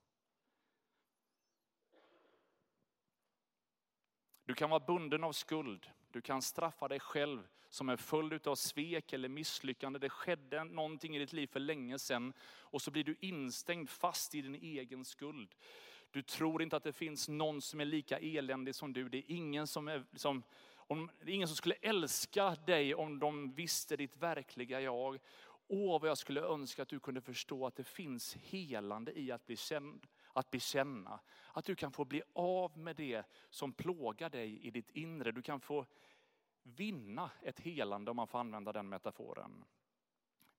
Du 4.46 4.54
kan 4.54 4.70
vara 4.70 4.80
bunden 4.80 5.24
av 5.24 5.32
skuld. 5.32 5.92
Du 6.12 6.22
kan 6.22 6.42
straffa 6.42 6.88
dig 6.88 7.00
själv 7.00 7.48
som 7.70 7.90
en 7.90 7.98
följd 7.98 8.48
av 8.48 8.56
svek 8.56 9.14
eller 9.14 9.30
misslyckande. 9.30 10.00
Det 10.00 10.10
skedde 10.10 10.64
någonting 10.64 11.16
i 11.16 11.20
ditt 11.20 11.34
liv 11.34 11.48
för 11.48 11.60
länge 11.60 12.00
sedan 12.00 12.34
och 12.44 12.82
så 12.82 12.92
blir 12.92 13.04
du 13.04 13.16
instängd 13.20 13.90
fast 13.90 14.36
i 14.36 14.42
din 14.42 14.56
egen 14.56 15.06
skuld. 15.06 15.56
Du 16.16 16.22
tror 16.22 16.62
inte 16.62 16.76
att 16.76 16.84
det 16.84 16.94
finns 16.94 17.30
någon 17.30 17.62
som 17.62 17.82
är 17.82 17.86
lika 17.86 18.20
eländig 18.20 18.76
som 18.76 18.94
du. 18.94 19.10
Det 19.10 19.18
är 19.18 19.24
ingen 19.28 19.68
som, 19.68 19.88
är, 19.88 20.06
som, 20.14 20.44
om, 20.76 21.12
det 21.20 21.32
är 21.32 21.36
ingen 21.36 21.48
som 21.48 21.58
skulle 21.58 21.76
älska 21.76 22.56
dig 22.66 22.96
om 22.96 23.20
de 23.20 23.54
visste 23.54 23.98
ditt 23.98 24.18
verkliga 24.18 24.82
jag. 24.82 25.20
Åh, 25.68 26.02
vad 26.02 26.10
jag 26.10 26.18
skulle 26.18 26.42
önska 26.42 26.82
att 26.82 26.90
du 26.90 27.00
kunde 27.00 27.22
förstå 27.22 27.68
att 27.68 27.76
det 27.76 27.84
finns 27.84 28.36
helande 28.36 29.20
i 29.20 29.32
att 29.32 29.46
bli 29.46 29.56
känd 29.56 30.08
att 30.34 30.52
bekänna. 30.52 31.20
Att 31.54 31.66
du 31.66 31.76
kan 31.76 31.92
få 31.92 32.06
bli 32.06 32.22
av 32.34 32.78
med 32.78 32.96
det 32.96 33.24
som 33.50 33.74
plågar 33.74 34.30
dig 34.30 34.68
i 34.68 34.72
ditt 34.72 34.92
inre. 34.92 35.32
Du 35.32 35.42
kan 35.42 35.60
få 35.60 35.86
vinna 36.64 37.32
ett 37.42 37.60
helande 37.60 38.12
om 38.12 38.18
man 38.18 38.28
får 38.28 38.40
använda 38.40 38.74
den 38.74 38.90
metaforen. 38.90 39.66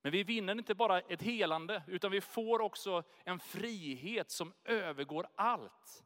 Men 0.07 0.13
vi 0.13 0.23
vinner 0.23 0.53
inte 0.53 0.75
bara 0.75 1.01
ett 1.01 1.23
helande 1.23 1.83
utan 1.87 2.11
vi 2.11 2.21
får 2.21 2.61
också 2.61 3.03
en 3.25 3.41
frihet 3.41 4.31
som 4.31 4.53
övergår 4.65 5.29
allt. 5.35 6.05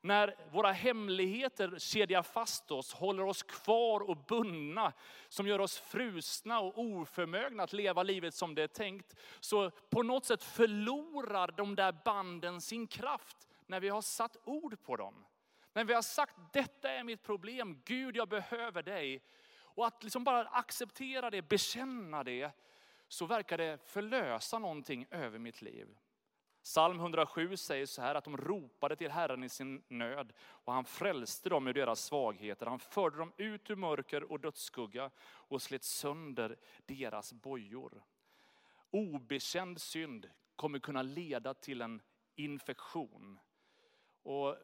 När 0.00 0.36
våra 0.52 0.72
hemligheter 0.72 1.78
kedjar 1.78 2.22
fast 2.22 2.70
oss, 2.70 2.92
håller 2.92 3.24
oss 3.24 3.42
kvar 3.42 4.00
och 4.00 4.16
bundna, 4.16 4.92
som 5.28 5.46
gör 5.46 5.58
oss 5.58 5.78
frusna 5.78 6.60
och 6.60 6.78
oförmögna 6.78 7.62
att 7.62 7.72
leva 7.72 8.02
livet 8.02 8.34
som 8.34 8.54
det 8.54 8.62
är 8.62 8.68
tänkt. 8.68 9.14
Så 9.40 9.70
på 9.70 10.02
något 10.02 10.24
sätt 10.24 10.42
förlorar 10.42 11.54
de 11.56 11.74
där 11.74 11.92
banden 12.04 12.60
sin 12.60 12.86
kraft 12.86 13.48
när 13.66 13.80
vi 13.80 13.88
har 13.88 14.02
satt 14.02 14.36
ord 14.44 14.82
på 14.82 14.96
dem. 14.96 15.24
När 15.72 15.84
vi 15.84 15.94
har 15.94 16.02
sagt, 16.02 16.36
detta 16.52 16.90
är 16.90 17.04
mitt 17.04 17.22
problem, 17.22 17.82
Gud 17.84 18.16
jag 18.16 18.28
behöver 18.28 18.82
dig. 18.82 19.22
Och 19.60 19.86
att 19.86 20.02
liksom 20.02 20.24
bara 20.24 20.48
acceptera 20.48 21.30
det, 21.30 21.42
bekänna 21.42 22.24
det, 22.24 22.52
så 23.08 23.26
verkar 23.26 23.58
det 23.58 23.78
förlösa 23.86 24.58
någonting 24.58 25.06
över 25.10 25.38
mitt 25.38 25.62
liv. 25.62 25.98
Psalm 26.62 27.00
107 27.00 27.56
säger 27.56 27.86
så 27.86 28.02
här 28.02 28.14
att 28.14 28.24
de 28.24 28.36
ropade 28.36 28.96
till 28.96 29.10
Herren 29.10 29.44
i 29.44 29.48
sin 29.48 29.82
nöd 29.88 30.32
och 30.40 30.72
han 30.72 30.84
frälste 30.84 31.48
dem 31.48 31.66
ur 31.66 31.74
deras 31.74 32.04
svagheter. 32.04 32.66
Han 32.66 32.78
förde 32.78 33.16
dem 33.16 33.32
ut 33.36 33.70
ur 33.70 33.76
mörker 33.76 34.32
och 34.32 34.40
dödsskugga 34.40 35.10
och 35.24 35.62
slet 35.62 35.84
sönder 35.84 36.56
deras 36.86 37.32
bojor. 37.32 38.02
Obekänd 38.90 39.80
synd 39.80 40.30
kommer 40.56 40.78
kunna 40.78 41.02
leda 41.02 41.54
till 41.54 41.80
en 41.80 42.02
infektion. 42.36 43.38
Och 44.22 44.56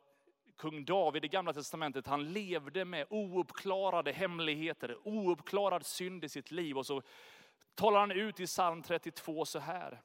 kung 0.56 0.84
David 0.84 1.24
i 1.24 1.28
gamla 1.28 1.52
testamentet, 1.52 2.06
han 2.06 2.32
levde 2.32 2.84
med 2.84 3.06
ouppklarade 3.10 4.12
hemligheter, 4.12 4.96
ouppklarad 5.04 5.86
synd 5.86 6.24
i 6.24 6.28
sitt 6.28 6.50
liv. 6.50 6.78
Och 6.78 6.86
så 6.86 7.02
talar 7.74 8.00
han 8.00 8.12
ut 8.12 8.40
i 8.40 8.46
psalm 8.46 8.82
32 8.82 9.44
så 9.44 9.58
här. 9.58 10.02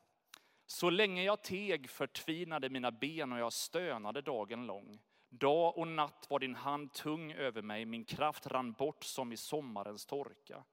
Så 0.65 0.89
länge 0.89 1.23
jag 1.23 1.43
teg 1.43 1.89
förtvinade 1.89 2.69
mina 2.69 2.91
ben 2.91 3.33
och 3.33 3.39
jag 3.39 3.53
stönade 3.53 4.21
dagen 4.21 4.65
lång. 4.65 4.99
Dag 5.29 5.77
och 5.77 5.87
natt 5.87 6.27
var 6.29 6.39
din 6.39 6.55
hand 6.55 6.93
tung 6.93 7.31
över 7.31 7.61
mig, 7.61 7.85
min 7.85 8.05
kraft 8.05 8.47
rann 8.47 8.71
bort 8.71 9.03
som 9.03 9.31
i 9.31 9.37
sommarens 9.37 10.05
torka. 10.05 10.63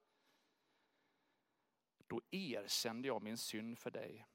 Då 2.07 2.21
erkände 2.31 3.07
jag 3.07 3.21
min 3.21 3.37
synd 3.37 3.79
för 3.79 3.91
dig 3.91 4.27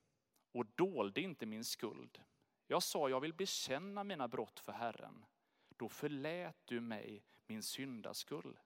och 0.52 0.66
dolde 0.66 1.20
inte 1.20 1.46
min 1.46 1.64
skuld. 1.64 2.22
Jag 2.66 2.82
sa, 2.82 3.08
jag 3.08 3.20
vill 3.20 3.34
bekänna 3.34 4.04
mina 4.04 4.28
brott 4.28 4.60
för 4.60 4.72
Herren. 4.72 5.24
Då 5.68 5.88
förlät 5.88 6.56
du 6.64 6.80
mig 6.80 7.24
min 7.46 7.62
syndaskuld. 7.62 8.58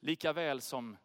Lika 0.00 0.32
väl 0.32 0.60
som 0.60 0.96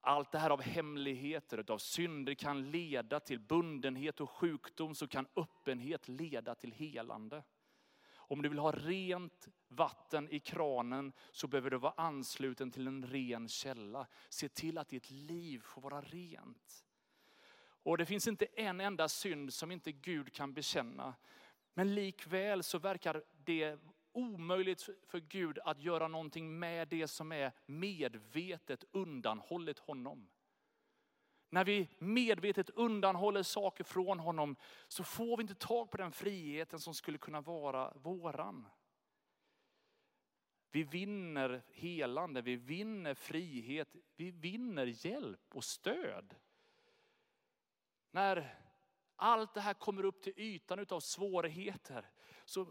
allt 0.00 0.32
det 0.32 0.38
här 0.38 0.50
av 0.50 0.62
hemligheter, 0.62 1.70
av 1.70 1.78
synder 1.78 2.34
kan 2.34 2.70
leda 2.70 3.20
till 3.20 3.40
bundenhet 3.40 4.20
och 4.20 4.30
sjukdom 4.30 4.94
så 4.94 5.08
kan 5.08 5.26
öppenhet 5.36 6.08
leda 6.08 6.54
till 6.54 6.72
helande. 6.72 7.42
Om 8.14 8.42
du 8.42 8.48
vill 8.48 8.58
ha 8.58 8.72
rent 8.72 9.48
vatten 9.68 10.28
i 10.30 10.40
kranen 10.40 11.12
så 11.32 11.46
behöver 11.46 11.70
du 11.70 11.78
vara 11.78 11.94
ansluten 11.96 12.70
till 12.70 12.86
en 12.86 13.06
ren 13.06 13.48
källa. 13.48 14.06
Se 14.28 14.48
till 14.48 14.78
att 14.78 14.88
ditt 14.88 15.10
liv 15.10 15.60
får 15.60 15.80
vara 15.80 16.00
rent. 16.00 16.84
Och 17.82 17.98
det 17.98 18.06
finns 18.06 18.28
inte 18.28 18.44
en 18.44 18.80
enda 18.80 19.08
synd 19.08 19.54
som 19.54 19.70
inte 19.70 19.92
Gud 19.92 20.32
kan 20.32 20.52
bekänna. 20.52 21.14
Men 21.74 21.94
likväl 21.94 22.62
så 22.62 22.78
verkar 22.78 23.22
det 23.44 23.78
omöjligt 24.18 24.82
för 24.82 25.20
Gud 25.20 25.58
att 25.58 25.82
göra 25.82 26.08
någonting 26.08 26.58
med 26.58 26.88
det 26.88 27.08
som 27.08 27.32
är 27.32 27.52
medvetet 27.66 28.84
undanhållet 28.92 29.78
honom. 29.78 30.28
När 31.50 31.64
vi 31.64 31.88
medvetet 31.98 32.70
undanhåller 32.70 33.42
saker 33.42 33.84
från 33.84 34.18
honom 34.18 34.56
så 34.88 35.04
får 35.04 35.36
vi 35.36 35.40
inte 35.40 35.54
tag 35.54 35.90
på 35.90 35.96
den 35.96 36.12
friheten 36.12 36.80
som 36.80 36.94
skulle 36.94 37.18
kunna 37.18 37.40
vara 37.40 37.92
våran. 37.96 38.66
Vi 40.70 40.82
vinner 40.82 41.62
helande, 41.72 42.42
vi 42.42 42.56
vinner 42.56 43.14
frihet, 43.14 43.96
vi 44.16 44.30
vinner 44.30 45.06
hjälp 45.06 45.54
och 45.54 45.64
stöd. 45.64 46.34
När 48.10 48.54
allt 49.16 49.54
det 49.54 49.60
här 49.60 49.74
kommer 49.74 50.04
upp 50.04 50.22
till 50.22 50.32
ytan 50.36 50.86
av 50.90 51.00
svårigheter 51.00 52.10
så 52.44 52.66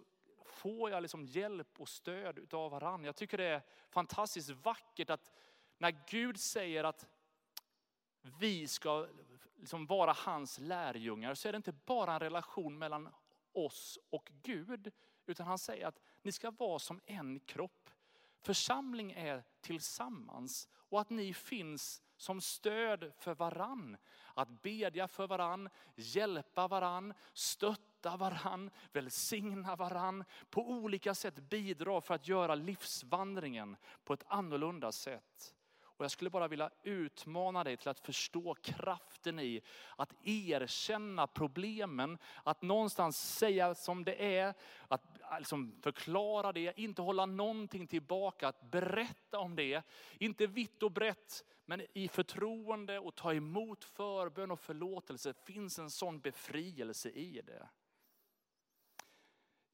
får 0.58 0.90
jag 0.90 1.02
liksom 1.02 1.26
hjälp 1.26 1.80
och 1.80 1.90
stöd 1.90 2.54
av 2.54 2.72
varandra. 2.72 3.06
Jag 3.06 3.16
tycker 3.16 3.38
det 3.38 3.46
är 3.46 3.62
fantastiskt 3.90 4.50
vackert 4.50 5.10
att 5.10 5.32
när 5.78 6.04
Gud 6.10 6.40
säger 6.40 6.84
att 6.84 7.08
vi 8.40 8.68
ska 8.68 9.08
liksom 9.56 9.86
vara 9.86 10.14
hans 10.14 10.60
lärjungar 10.60 11.34
så 11.34 11.48
är 11.48 11.52
det 11.52 11.58
inte 11.58 11.72
bara 11.72 12.14
en 12.14 12.20
relation 12.20 12.78
mellan 12.78 13.10
oss 13.52 14.00
och 14.10 14.32
Gud. 14.44 14.92
Utan 15.26 15.48
han 15.48 15.60
säger 15.60 15.88
att 15.88 16.00
ni 16.22 16.32
ska 16.32 16.52
vara 16.52 16.80
som 16.80 17.02
en 17.06 17.40
kropp. 17.40 17.90
Församling 18.40 19.12
är 19.12 19.44
tillsammans 19.62 20.70
och 20.74 21.02
att 21.02 21.10
ni 21.10 21.34
finns 21.34 22.02
som 22.18 22.42
stöd 22.42 23.12
för 23.18 23.36
varann. 23.36 23.98
Att 24.34 24.62
bedja 24.62 25.08
för 25.08 25.28
varann, 25.28 25.70
hjälpa 25.96 26.68
varann, 26.68 27.14
stötta 27.34 28.18
varann, 28.18 28.72
välsigna 28.92 29.76
varann. 29.76 30.24
På 30.50 30.70
olika 30.70 31.16
sätt 31.16 31.36
bidra 31.36 32.02
för 32.02 32.14
att 32.14 32.28
göra 32.28 32.56
livsvandringen 32.56 33.78
på 34.04 34.14
ett 34.14 34.24
annorlunda 34.28 34.92
sätt. 34.92 35.56
Och 35.98 36.04
jag 36.04 36.12
skulle 36.12 36.30
bara 36.30 36.48
vilja 36.48 36.70
utmana 36.84 37.64
dig 37.64 37.78
till 37.78 37.90
att 37.90 38.00
förstå 38.00 38.56
kraften 38.62 39.40
i 39.40 39.62
att 39.96 40.14
erkänna 40.24 41.28
problemen, 41.28 42.18
att 42.44 42.62
någonstans 42.62 43.38
säga 43.38 43.76
som 43.76 44.04
det 44.04 44.38
är, 44.38 44.54
att 44.88 45.04
liksom 45.40 45.76
förklara 45.82 46.52
det, 46.52 46.80
inte 46.80 47.02
hålla 47.02 47.26
någonting 47.26 47.88
tillbaka, 47.88 48.48
att 48.48 48.62
berätta 48.62 49.40
om 49.40 49.56
det. 49.56 49.84
Inte 50.20 50.48
vitt 50.48 50.84
och 50.84 50.92
brett, 50.92 51.44
men 51.66 51.82
i 51.94 52.08
förtroende 52.08 53.00
och 53.00 53.16
ta 53.16 53.34
emot 53.34 53.84
förbön 53.84 54.52
och 54.52 54.60
förlåtelse 54.60 55.34
finns 55.34 55.80
en 55.80 55.90
sån 55.90 56.20
befrielse 56.20 57.10
i 57.10 57.42
det. 57.42 57.70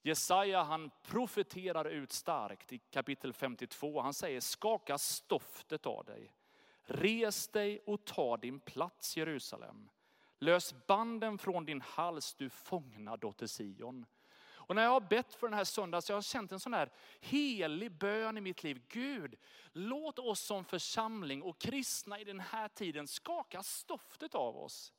Jesaja 0.05 0.63
han 0.63 0.91
profeterar 1.03 1.85
ut 1.85 2.11
starkt 2.11 2.73
i 2.73 2.77
kapitel 2.77 3.33
52. 3.33 4.01
Han 4.01 4.13
säger 4.13 4.39
skaka 4.39 4.97
stoftet 4.97 5.85
av 5.85 6.05
dig. 6.05 6.35
Res 6.83 7.47
dig 7.47 7.79
och 7.85 8.05
ta 8.05 8.37
din 8.37 8.59
plats 8.59 9.17
Jerusalem. 9.17 9.89
Lös 10.39 10.87
banden 10.87 11.37
från 11.37 11.65
din 11.65 11.81
hals 11.81 12.33
du 12.33 12.49
fångna 12.49 13.17
dotter 13.17 13.47
Sion. 13.47 14.05
Och 14.65 14.75
när 14.75 14.83
jag 14.83 14.89
har 14.89 15.01
bett 15.01 15.33
för 15.33 15.47
den 15.47 15.57
här 15.57 15.63
söndagen 15.63 16.01
så 16.01 16.11
jag 16.11 16.17
har 16.17 16.21
känt 16.21 16.51
en 16.51 16.59
sån 16.59 16.73
här 16.73 16.91
helig 17.21 17.91
bön 17.91 18.37
i 18.37 18.41
mitt 18.41 18.63
liv. 18.63 18.81
Gud, 18.87 19.35
låt 19.71 20.19
oss 20.19 20.39
som 20.39 20.65
församling 20.65 21.41
och 21.41 21.59
kristna 21.59 22.19
i 22.19 22.23
den 22.23 22.39
här 22.39 22.67
tiden 22.67 23.07
skaka 23.07 23.63
stoftet 23.63 24.35
av 24.35 24.57
oss. 24.57 24.93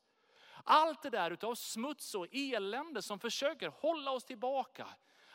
Allt 0.65 1.03
det 1.03 1.11
där 1.11 1.31
utav 1.31 1.55
smuts 1.55 2.15
och 2.15 2.27
elände 2.33 3.03
som 3.03 3.19
försöker 3.19 3.69
hålla 3.69 4.11
oss 4.11 4.25
tillbaka. 4.25 4.89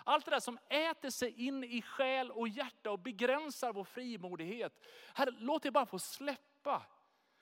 Allt 0.03 0.25
det 0.25 0.31
där 0.31 0.39
som 0.39 0.59
äter 0.69 1.09
sig 1.09 1.47
in 1.47 1.63
i 1.63 1.81
själ 1.81 2.31
och 2.31 2.47
hjärta 2.47 2.91
och 2.91 2.99
begränsar 2.99 3.73
vår 3.73 3.83
frimodighet. 3.83 4.79
Herre, 5.13 5.31
låt 5.39 5.63
det 5.63 5.71
bara 5.71 5.85
få 5.85 5.99
släppa. 5.99 6.85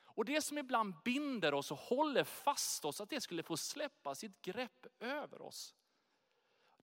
Och 0.06 0.26
det 0.26 0.42
som 0.42 0.58
ibland 0.58 0.94
binder 1.04 1.54
oss 1.54 1.72
och 1.72 1.78
håller 1.78 2.24
fast 2.24 2.86
oss, 2.86 3.02
att 3.02 3.10
det 3.10 3.22
skulle 3.22 3.44
få 3.44 3.58
släppa 3.58 4.16
sitt 4.16 4.42
grepp 4.42 4.88
över 5.00 5.42
oss. 5.42 5.76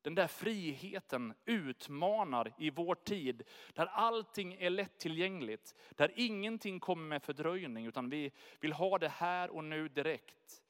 Den 0.03 0.15
där 0.15 0.27
friheten 0.27 1.35
utmanar 1.45 2.55
i 2.59 2.71
vår 2.71 2.95
tid, 2.95 3.43
där 3.73 3.87
allting 3.87 4.55
är 4.55 4.71
lättillgängligt, 4.71 5.75
där 5.91 6.13
ingenting 6.15 6.81
kommer 6.81 7.07
med 7.07 7.23
fördröjning, 7.23 7.87
utan 7.87 8.11
vi 8.11 8.33
vill 8.61 8.73
ha 8.73 8.99
det 8.99 9.09
här 9.09 9.51
och 9.51 9.65
nu 9.65 9.89
direkt. 9.89 10.64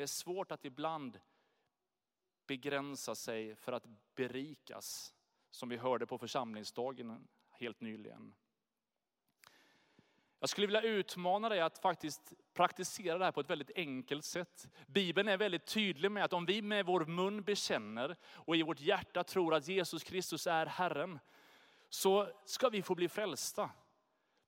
Det 0.00 0.04
är 0.04 0.06
svårt 0.06 0.52
att 0.52 0.64
ibland 0.64 1.20
begränsa 2.46 3.14
sig 3.14 3.56
för 3.56 3.72
att 3.72 3.84
berikas, 4.14 5.14
som 5.50 5.68
vi 5.68 5.76
hörde 5.76 6.06
på 6.06 6.18
församlingsdagen 6.18 7.28
helt 7.50 7.80
nyligen. 7.80 8.34
Jag 10.38 10.48
skulle 10.48 10.66
vilja 10.66 10.82
utmana 10.82 11.48
dig 11.48 11.60
att 11.60 11.78
faktiskt 11.78 12.32
praktisera 12.54 13.18
det 13.18 13.24
här 13.24 13.32
på 13.32 13.40
ett 13.40 13.50
väldigt 13.50 13.70
enkelt 13.76 14.24
sätt. 14.24 14.68
Bibeln 14.86 15.28
är 15.28 15.36
väldigt 15.36 15.66
tydlig 15.66 16.10
med 16.10 16.24
att 16.24 16.32
om 16.32 16.46
vi 16.46 16.62
med 16.62 16.86
vår 16.86 17.04
mun 17.04 17.42
bekänner 17.42 18.16
och 18.32 18.56
i 18.56 18.62
vårt 18.62 18.80
hjärta 18.80 19.24
tror 19.24 19.54
att 19.54 19.68
Jesus 19.68 20.04
Kristus 20.04 20.46
är 20.46 20.66
Herren, 20.66 21.18
så 21.88 22.28
ska 22.44 22.68
vi 22.68 22.82
få 22.82 22.94
bli 22.94 23.08
frälsta. 23.08 23.70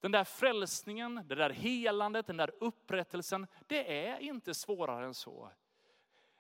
Den 0.02 0.12
där 0.12 0.24
frälsningen, 0.24 1.20
det 1.24 1.34
där 1.34 1.50
helandet, 1.50 2.26
den 2.26 2.36
där 2.36 2.50
upprättelsen, 2.60 3.46
det 3.66 4.06
är 4.06 4.18
inte 4.18 4.54
svårare 4.54 5.04
än 5.04 5.14
så. 5.14 5.50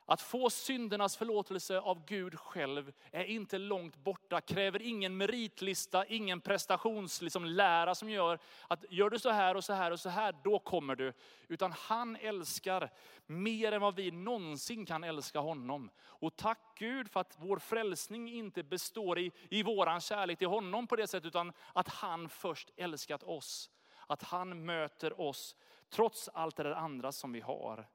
Att 0.06 0.20
få 0.20 0.50
syndernas 0.50 1.16
förlåtelse 1.16 1.80
av 1.80 2.04
Gud 2.06 2.38
själv 2.38 2.92
är 3.10 3.24
inte 3.24 3.58
långt 3.58 3.96
borta, 3.96 4.40
kräver 4.40 4.82
ingen 4.82 5.16
meritlista, 5.16 6.04
ingen 6.06 6.40
prestationslära 6.40 7.84
liksom, 7.84 7.94
som 7.94 8.10
gör 8.10 8.38
att 8.68 8.84
gör 8.90 9.10
du 9.10 9.18
så 9.18 9.30
här 9.30 9.56
och 9.56 9.64
så 9.64 9.72
här 9.72 9.90
och 9.90 10.00
så 10.00 10.08
här, 10.08 10.34
då 10.44 10.58
kommer 10.58 10.96
du. 10.96 11.12
Utan 11.48 11.72
han 11.72 12.16
älskar 12.16 12.90
mer 13.26 13.72
än 13.72 13.80
vad 13.80 13.94
vi 13.94 14.10
någonsin 14.10 14.86
kan 14.86 15.04
älska 15.04 15.38
honom. 15.38 15.90
Och 16.00 16.36
tack 16.36 16.58
Gud 16.78 17.10
för 17.10 17.20
att 17.20 17.36
vår 17.38 17.58
frälsning 17.58 18.32
inte 18.32 18.62
består 18.62 19.18
i, 19.18 19.32
i 19.50 19.62
våran 19.62 20.00
kärlek 20.00 20.38
till 20.38 20.48
honom 20.48 20.86
på 20.86 20.96
det 20.96 21.06
sättet, 21.06 21.26
utan 21.26 21.52
att 21.72 21.88
han 21.88 22.28
först 22.28 22.70
älskat 22.76 23.22
oss. 23.22 23.70
Att 24.06 24.22
han 24.22 24.64
möter 24.64 25.20
oss 25.20 25.56
trots 25.90 26.28
allt 26.28 26.56
det 26.56 26.62
där 26.62 26.72
andra 26.72 27.12
som 27.12 27.32
vi 27.32 27.40
har. 27.40 27.88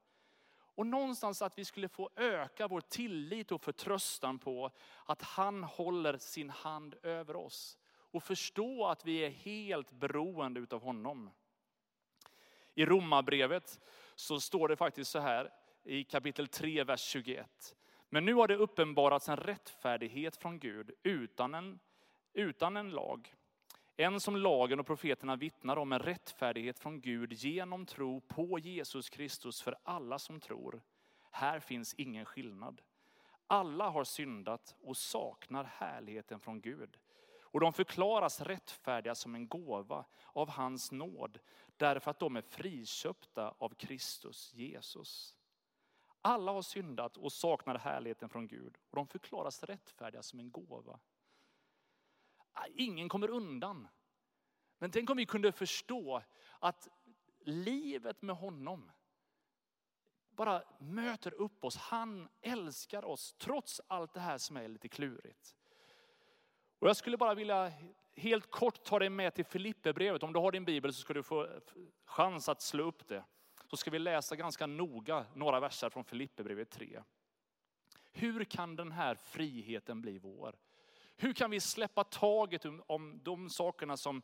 Och 0.77 0.87
någonstans 0.87 1.41
att 1.41 1.57
vi 1.57 1.65
skulle 1.65 1.87
få 1.87 2.09
öka 2.15 2.67
vår 2.67 2.81
tillit 2.81 3.51
och 3.51 3.61
förtröstan 3.61 4.39
på 4.39 4.71
att 5.05 5.21
han 5.21 5.63
håller 5.63 6.17
sin 6.17 6.49
hand 6.49 6.95
över 7.03 7.35
oss. 7.35 7.77
Och 7.87 8.23
förstå 8.23 8.85
att 8.85 9.05
vi 9.05 9.17
är 9.17 9.29
helt 9.29 9.91
beroende 9.91 10.59
utav 10.59 10.81
honom. 10.81 11.29
I 12.73 12.85
Romarbrevet 12.85 13.79
så 14.15 14.39
står 14.39 14.67
det 14.67 14.75
faktiskt 14.75 15.11
så 15.11 15.19
här 15.19 15.53
i 15.83 16.03
kapitel 16.03 16.47
3, 16.47 16.83
vers 16.83 17.01
21. 17.01 17.75
Men 18.09 18.25
nu 18.25 18.33
har 18.33 18.47
det 18.47 18.55
uppenbarats 18.55 19.29
en 19.29 19.37
rättfärdighet 19.37 20.37
från 20.37 20.59
Gud 20.59 20.91
utan 21.03 21.53
en, 21.53 21.79
utan 22.33 22.77
en 22.77 22.89
lag. 22.89 23.35
En 23.99 24.19
som 24.19 24.35
lagen 24.35 24.79
och 24.79 24.85
profeterna 24.85 25.35
vittnar 25.35 25.77
om 25.77 25.91
en 25.91 25.99
rättfärdighet 25.99 26.79
från 26.79 27.01
Gud 27.01 27.33
genom 27.33 27.85
tro 27.85 28.21
på 28.21 28.59
Jesus 28.59 29.09
Kristus 29.09 29.61
för 29.61 29.77
alla 29.83 30.19
som 30.19 30.39
tror. 30.39 30.81
Här 31.31 31.59
finns 31.59 31.93
ingen 31.93 32.25
skillnad. 32.25 32.81
Alla 33.47 33.89
har 33.89 34.03
syndat 34.03 34.75
och 34.81 34.97
saknar 34.97 35.63
härligheten 35.63 36.39
från 36.39 36.61
Gud. 36.61 36.97
Och 37.41 37.59
de 37.59 37.73
förklaras 37.73 38.41
rättfärdiga 38.41 39.15
som 39.15 39.35
en 39.35 39.47
gåva 39.47 40.05
av 40.25 40.49
hans 40.49 40.91
nåd, 40.91 41.39
därför 41.77 42.11
att 42.11 42.19
de 42.19 42.35
är 42.35 42.41
friköpta 42.41 43.55
av 43.57 43.69
Kristus 43.69 44.53
Jesus. 44.53 45.35
Alla 46.21 46.51
har 46.51 46.61
syndat 46.61 47.17
och 47.17 47.31
saknar 47.31 47.77
härligheten 47.77 48.29
från 48.29 48.47
Gud, 48.47 48.77
och 48.89 48.95
de 48.95 49.07
förklaras 49.07 49.63
rättfärdiga 49.63 50.23
som 50.23 50.39
en 50.39 50.51
gåva. 50.51 50.99
Ah, 52.59 52.65
ingen 52.75 53.09
kommer 53.09 53.29
undan. 53.29 53.87
Men 54.77 54.91
tänk 54.91 55.09
om 55.09 55.17
vi 55.17 55.25
kunde 55.25 55.51
förstå 55.51 56.21
att 56.59 56.87
livet 57.39 58.21
med 58.21 58.35
honom 58.35 58.91
bara 60.29 60.63
möter 60.79 61.33
upp 61.33 61.63
oss. 61.63 61.77
Han 61.77 62.29
älskar 62.41 63.05
oss 63.05 63.35
trots 63.37 63.81
allt 63.87 64.13
det 64.13 64.19
här 64.19 64.37
som 64.37 64.57
är 64.57 64.67
lite 64.67 64.89
klurigt. 64.89 65.55
Och 66.79 66.89
jag 66.89 66.97
skulle 66.97 67.17
bara 67.17 67.33
vilja 67.33 67.71
helt 68.15 68.51
kort 68.51 68.83
ta 68.83 68.99
dig 68.99 69.09
med 69.09 69.33
till 69.33 69.45
Filipperbrevet. 69.45 70.23
Om 70.23 70.33
du 70.33 70.39
har 70.39 70.51
din 70.51 70.65
bibel 70.65 70.93
så 70.93 71.01
ska 71.01 71.13
du 71.13 71.23
få 71.23 71.59
chans 72.05 72.49
att 72.49 72.61
slå 72.61 72.83
upp 72.83 73.07
det. 73.07 73.23
Så 73.69 73.77
ska 73.77 73.91
vi 73.91 73.99
läsa 73.99 74.35
ganska 74.35 74.67
noga 74.67 75.25
några 75.33 75.59
verser 75.59 75.89
från 75.89 76.03
Filipperbrevet 76.03 76.69
3. 76.69 77.03
Hur 78.11 78.43
kan 78.43 78.75
den 78.75 78.91
här 78.91 79.15
friheten 79.15 80.01
bli 80.01 80.17
vår? 80.17 80.55
Hur 81.17 81.33
kan 81.33 81.51
vi 81.51 81.59
släppa 81.59 82.03
taget 82.03 82.65
om 82.87 83.19
de 83.23 83.49
sakerna 83.49 83.97
som 83.97 84.21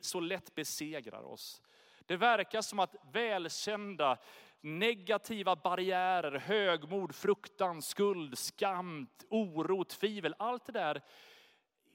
så 0.00 0.20
lätt 0.20 0.54
besegrar 0.54 1.22
oss? 1.22 1.62
Det 2.06 2.16
verkar 2.16 2.60
som 2.60 2.78
att 2.78 2.94
välkända 3.12 4.18
negativa 4.60 5.56
barriärer, 5.56 6.38
högmod, 6.38 7.14
fruktan, 7.14 7.82
skuld, 7.82 8.38
skam, 8.38 9.06
oro, 9.30 9.84
tvivel. 9.84 10.34
Allt 10.38 10.64
det 10.64 10.72
där 10.72 11.02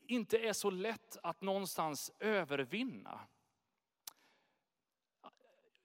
inte 0.08 0.38
är 0.38 0.54
så 0.54 0.70
lätt 0.70 1.18
att 1.24 1.42
någonstans 1.42 2.12
övervinna. 2.20 3.20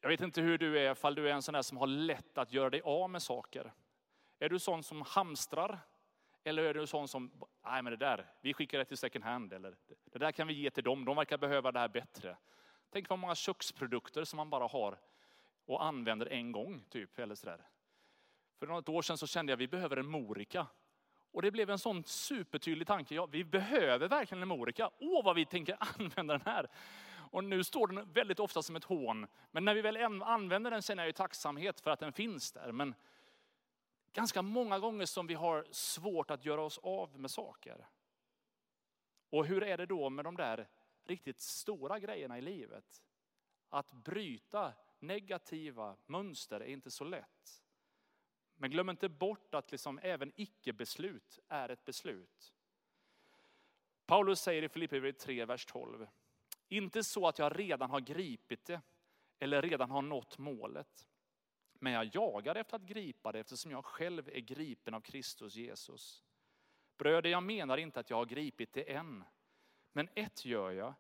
Jag 0.01 0.09
vet 0.09 0.21
inte 0.21 0.41
hur 0.41 0.59
du 0.59 0.79
är, 0.79 0.93
ifall 0.93 1.15
du 1.15 1.29
är 1.29 1.33
en 1.33 1.43
sån 1.43 1.55
där 1.55 1.63
som 1.63 1.77
har 1.77 1.87
lätt 1.87 2.39
att 2.39 2.53
göra 2.53 2.71
dig 2.71 2.81
av 2.85 3.11
med 3.11 3.23
saker. 3.23 3.73
Är 4.39 4.49
du 4.49 4.59
sån 4.59 4.83
som 4.83 5.03
hamstrar? 5.03 5.79
Eller 6.49 6.63
är 6.63 6.75
du 6.75 6.81
en 6.81 6.87
sån 6.87 7.09
som, 7.09 7.31
nej 7.65 7.83
men 7.83 7.91
det 7.91 7.97
där, 7.97 8.27
vi 8.41 8.55
skickar 8.55 8.79
det 8.79 8.85
till 8.85 8.97
second 8.97 9.25
hand. 9.25 9.53
Eller 9.53 9.77
det 10.05 10.19
där 10.19 10.33
kan 10.33 10.47
vi 10.47 10.55
ge 10.55 10.71
till 10.71 10.85
dem, 10.85 11.05
de 11.05 11.17
verkar 11.17 11.39
behöva 11.39 11.73
det 11.73 11.79
här 11.79 11.89
bättre. 11.89 12.37
Tänk 12.91 13.09
vad 13.09 13.19
många 13.19 13.35
köksprodukter 13.35 14.25
som 14.25 14.37
man 14.37 14.51
bara 14.51 14.67
har 14.67 14.99
och 15.67 15.85
använder 15.85 16.27
en 16.27 16.53
gång. 16.53 16.85
typ 16.89 17.19
eller 17.19 17.35
sådär. 17.35 17.69
För 18.59 18.67
något 18.67 18.89
år 18.89 19.03
sedan 19.03 19.19
så 19.19 19.27
kände 19.27 19.53
jag 19.53 19.57
att 19.57 19.61
vi 19.61 19.69
behöver 19.69 19.97
en 19.97 20.07
morika. 20.07 20.67
Och 21.33 21.43
det 21.43 21.51
blev 21.51 21.71
en 21.71 21.79
sån 21.79 22.05
supertydlig 22.05 22.87
tanke. 22.87 23.15
Ja, 23.15 23.27
vi 23.27 23.45
behöver 23.45 24.09
verkligen 24.09 24.43
en 24.43 24.49
morika. 24.49 24.91
Åh 24.99 25.25
vad 25.25 25.37
vi 25.37 25.45
tänker 25.45 25.77
använda 25.99 26.39
den 26.39 26.47
här. 26.47 26.69
Och 27.31 27.45
nu 27.45 27.65
står 27.65 27.87
den 27.87 28.13
väldigt 28.13 28.41
ofta 28.41 28.63
som 28.63 28.77
ett 28.77 28.85
hån. 28.85 29.27
Men 29.51 29.65
när 29.65 29.75
vi 29.75 29.81
väl 29.81 30.23
använder 30.23 30.71
den 30.71 30.83
känner 30.83 31.03
jag 31.03 31.09
ju 31.09 31.13
tacksamhet 31.13 31.81
för 31.81 31.91
att 31.91 32.01
den 32.01 32.13
finns 32.13 32.53
där. 32.53 32.73
Men 32.73 32.95
ganska 34.19 34.43
många 34.43 34.79
gånger 34.79 35.07
som 35.07 35.27
vi 35.27 35.35
har 35.35 35.67
svårt 35.71 36.31
att 36.31 36.45
göra 36.45 36.63
oss 36.63 36.79
av 36.79 37.21
med 37.21 37.31
saker. 37.31 37.89
Och 39.31 39.47
hur 39.47 39.63
är 39.63 39.77
det 39.77 39.87
då 39.87 40.11
med 40.11 40.25
de 40.25 40.37
där 40.37 40.69
riktigt 41.05 41.41
stora 41.41 41.99
grejerna 41.99 42.39
i 42.39 42.41
livet? 42.41 43.03
Att 43.69 43.93
bryta 43.93 44.73
negativa 44.99 45.97
mönster 46.07 46.61
är 46.61 46.67
inte 46.67 46.91
så 46.91 47.05
lätt. 47.05 47.63
Men 48.55 48.71
glöm 48.71 48.91
inte 48.91 49.09
bort 49.09 49.55
att 49.55 49.73
liksom 49.73 49.99
även 50.03 50.33
icke-beslut 50.37 51.39
är 51.49 51.69
ett 51.69 51.85
beslut. 51.85 52.55
Paulus 54.07 54.41
säger 54.41 54.63
i 54.63 54.69
Filipperbrevet 54.69 55.19
3, 55.19 55.45
vers 55.45 55.67
12. 55.67 56.07
Inte 56.69 57.05
så 57.05 57.29
att 57.29 57.39
jag 57.39 57.59
redan 57.59 57.91
har 57.91 58.01
gripit 58.01 58.65
det 58.65 58.81
eller 59.39 59.63
redan 59.63 59.91
har 59.91 60.03
nått 60.03 60.39
målet. 60.39 61.09
Men 61.79 61.93
jag 61.93 62.15
jagar 62.15 62.55
efter 62.55 62.77
att 62.77 62.83
gripa 62.83 63.33
det 63.33 63.39
eftersom 63.39 63.71
jag 63.71 63.85
själv 63.85 64.29
är 64.29 64.41
gripen 64.41 64.95
av 64.95 65.01
Kristus 65.01 65.55
Jesus. 65.55 66.25
Bröder, 66.97 67.31
jag 67.31 67.43
menar 67.43 67.77
inte 67.77 68.01
att 68.01 68.11
jag 68.11 68.17
har 68.17 68.27
gripit 68.27 68.73
det 68.73 68.93
än. 68.93 69.25
Men 69.93 70.09
ett 70.15 70.45
gör 70.45 70.71
jag. 70.71 70.95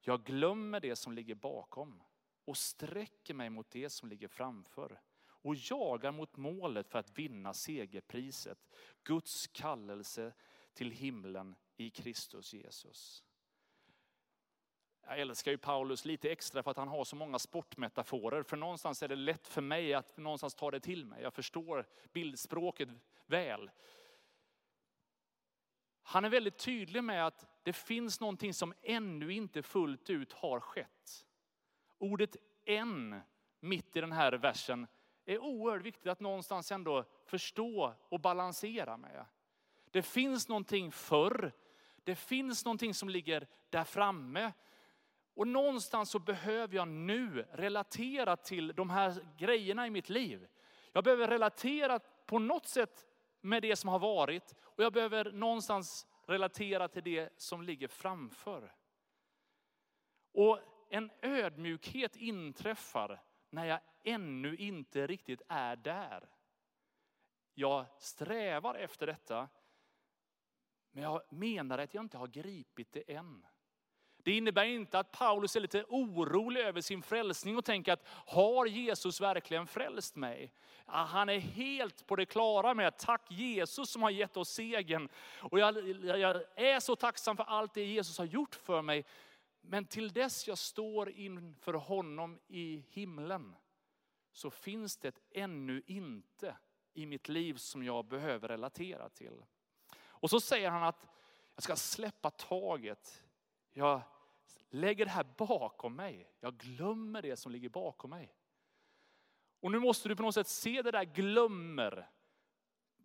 Jag 0.00 0.24
glömmer 0.24 0.80
det 0.80 0.96
som 0.96 1.12
ligger 1.12 1.34
bakom 1.34 2.02
och 2.44 2.56
sträcker 2.56 3.34
mig 3.34 3.50
mot 3.50 3.70
det 3.70 3.90
som 3.90 4.08
ligger 4.08 4.28
framför 4.28 5.00
och 5.48 5.54
jagar 5.54 6.12
mot 6.12 6.36
målet 6.36 6.88
för 6.88 6.98
att 6.98 7.18
vinna 7.18 7.54
segerpriset. 7.54 8.68
Guds 9.02 9.46
kallelse 9.46 10.32
till 10.74 10.90
himlen 10.90 11.56
i 11.76 11.90
Kristus 11.90 12.54
Jesus. 12.54 13.24
Jag 15.08 15.20
älskar 15.20 15.50
ju 15.50 15.58
Paulus 15.58 16.04
lite 16.04 16.30
extra 16.30 16.62
för 16.62 16.70
att 16.70 16.76
han 16.76 16.88
har 16.88 17.04
så 17.04 17.16
många 17.16 17.38
sportmetaforer. 17.38 18.42
För 18.42 18.56
någonstans 18.56 19.02
är 19.02 19.08
det 19.08 19.16
lätt 19.16 19.48
för 19.48 19.62
mig 19.62 19.94
att 19.94 20.16
någonstans 20.16 20.54
ta 20.54 20.70
det 20.70 20.80
till 20.80 21.04
mig. 21.04 21.22
Jag 21.22 21.34
förstår 21.34 21.86
bildspråket 22.12 22.88
väl. 23.26 23.70
Han 26.02 26.24
är 26.24 26.28
väldigt 26.28 26.58
tydlig 26.58 27.04
med 27.04 27.26
att 27.26 27.46
det 27.62 27.72
finns 27.72 28.20
någonting 28.20 28.54
som 28.54 28.74
ännu 28.82 29.32
inte 29.32 29.62
fullt 29.62 30.10
ut 30.10 30.32
har 30.32 30.60
skett. 30.60 31.26
Ordet 31.98 32.36
än 32.64 33.20
mitt 33.60 33.96
i 33.96 34.00
den 34.00 34.12
här 34.12 34.32
versen 34.32 34.86
är 35.24 35.38
oerhört 35.38 35.82
viktigt 35.82 36.06
att 36.06 36.20
någonstans 36.20 36.72
ändå 36.72 37.04
förstå 37.24 37.94
och 38.08 38.20
balansera 38.20 38.96
med. 38.96 39.24
Det 39.90 40.02
finns 40.02 40.48
någonting 40.48 40.92
förr. 40.92 41.52
Det 42.04 42.14
finns 42.14 42.64
någonting 42.64 42.94
som 42.94 43.08
ligger 43.08 43.46
där 43.70 43.84
framme. 43.84 44.52
Och 45.38 45.48
någonstans 45.48 46.10
så 46.10 46.18
behöver 46.18 46.76
jag 46.76 46.88
nu 46.88 47.46
relatera 47.52 48.36
till 48.36 48.68
de 48.68 48.90
här 48.90 49.26
grejerna 49.36 49.86
i 49.86 49.90
mitt 49.90 50.08
liv. 50.08 50.48
Jag 50.92 51.04
behöver 51.04 51.28
relatera 51.28 51.98
på 52.26 52.38
något 52.38 52.66
sätt 52.66 53.06
med 53.40 53.62
det 53.62 53.76
som 53.76 53.90
har 53.90 53.98
varit 53.98 54.54
och 54.62 54.84
jag 54.84 54.92
behöver 54.92 55.32
någonstans 55.32 56.06
relatera 56.26 56.88
till 56.88 57.02
det 57.02 57.32
som 57.36 57.62
ligger 57.62 57.88
framför. 57.88 58.74
Och 60.32 60.60
en 60.90 61.10
ödmjukhet 61.22 62.16
inträffar 62.16 63.22
när 63.50 63.64
jag 63.64 63.80
ännu 64.04 64.56
inte 64.56 65.06
riktigt 65.06 65.42
är 65.48 65.76
där. 65.76 66.28
Jag 67.54 67.86
strävar 67.98 68.74
efter 68.74 69.06
detta, 69.06 69.48
men 70.90 71.02
jag 71.02 71.32
menar 71.32 71.78
att 71.78 71.94
jag 71.94 72.04
inte 72.04 72.18
har 72.18 72.28
gripit 72.28 72.92
det 72.92 73.14
än. 73.14 73.46
Det 74.28 74.32
innebär 74.32 74.64
inte 74.64 74.98
att 74.98 75.12
Paulus 75.12 75.56
är 75.56 75.60
lite 75.60 75.84
orolig 75.88 76.60
över 76.60 76.80
sin 76.80 77.02
frälsning 77.02 77.56
och 77.56 77.64
tänker 77.64 77.92
att 77.92 78.06
har 78.08 78.66
Jesus 78.66 79.20
verkligen 79.20 79.66
frälst 79.66 80.16
mig? 80.16 80.52
Han 80.86 81.28
är 81.28 81.38
helt 81.38 82.06
på 82.06 82.16
det 82.16 82.26
klara 82.26 82.74
med 82.74 82.88
att 82.88 82.98
tack 82.98 83.30
Jesus 83.30 83.90
som 83.90 84.02
har 84.02 84.10
gett 84.10 84.36
oss 84.36 84.48
segern. 84.48 85.08
Och 85.40 85.58
jag, 85.58 85.88
jag 86.04 86.42
är 86.54 86.80
så 86.80 86.96
tacksam 86.96 87.36
för 87.36 87.44
allt 87.44 87.74
det 87.74 87.84
Jesus 87.84 88.18
har 88.18 88.24
gjort 88.24 88.54
för 88.54 88.82
mig. 88.82 89.04
Men 89.60 89.84
till 89.84 90.12
dess 90.12 90.48
jag 90.48 90.58
står 90.58 91.10
inför 91.10 91.74
honom 91.74 92.38
i 92.48 92.84
himlen 92.90 93.54
så 94.32 94.50
finns 94.50 94.96
det 94.96 95.18
ännu 95.30 95.82
inte 95.86 96.56
i 96.94 97.06
mitt 97.06 97.28
liv 97.28 97.54
som 97.54 97.82
jag 97.82 98.04
behöver 98.04 98.48
relatera 98.48 99.08
till. 99.08 99.44
Och 99.98 100.30
så 100.30 100.40
säger 100.40 100.70
han 100.70 100.82
att 100.82 101.06
jag 101.54 101.62
ska 101.62 101.76
släppa 101.76 102.30
taget. 102.30 103.22
Jag 103.72 104.02
lägger 104.70 105.04
det 105.04 105.10
här 105.10 105.26
bakom 105.36 105.96
mig. 105.96 106.30
Jag 106.40 106.56
glömmer 106.56 107.22
det 107.22 107.36
som 107.36 107.52
ligger 107.52 107.68
bakom 107.68 108.10
mig. 108.10 108.34
Och 109.60 109.70
nu 109.70 109.78
måste 109.78 110.08
du 110.08 110.16
på 110.16 110.22
något 110.22 110.34
sätt 110.34 110.48
se 110.48 110.82
det 110.82 110.90
där 110.90 111.04
glömmer 111.04 112.08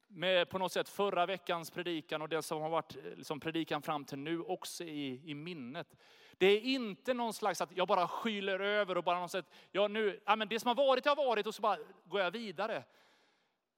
med 0.08 0.50
på 0.50 0.58
något 0.58 0.72
sätt 0.72 0.90
förra 0.90 1.26
veckans 1.26 1.72
predikan 1.72 2.22
och 2.22 2.30
det 2.30 2.42
som 2.42 2.62
har 2.62 2.70
varit 2.70 2.96
eh, 2.96 3.16
liksom 3.16 3.40
predikan 3.40 3.82
fram 3.82 4.06
till 4.06 4.18
nu 4.18 4.42
också 4.42 4.84
i, 4.84 5.22
i 5.26 5.34
minnet. 5.34 5.96
Det 6.38 6.46
är 6.46 6.62
inte 6.62 7.14
någon 7.14 7.34
slags 7.34 7.62
att 7.62 7.78
jag 7.78 7.88
bara 7.88 8.08
skyler 8.08 8.60
över 8.60 8.98
och 8.98 9.04
bara 9.04 9.20
något 9.20 9.32
sätt, 9.32 9.46
ja 9.72 9.88
nu, 9.88 10.22
ja 10.26 10.36
men 10.36 10.48
det 10.48 10.60
som 10.60 10.68
har 10.68 10.76
varit 10.76 11.06
har 11.06 11.16
varit 11.16 11.48
och 11.48 11.56
så 11.56 11.62
bara 11.62 11.78
går 12.06 12.22
jag 12.22 12.32
vidare. 12.32 12.84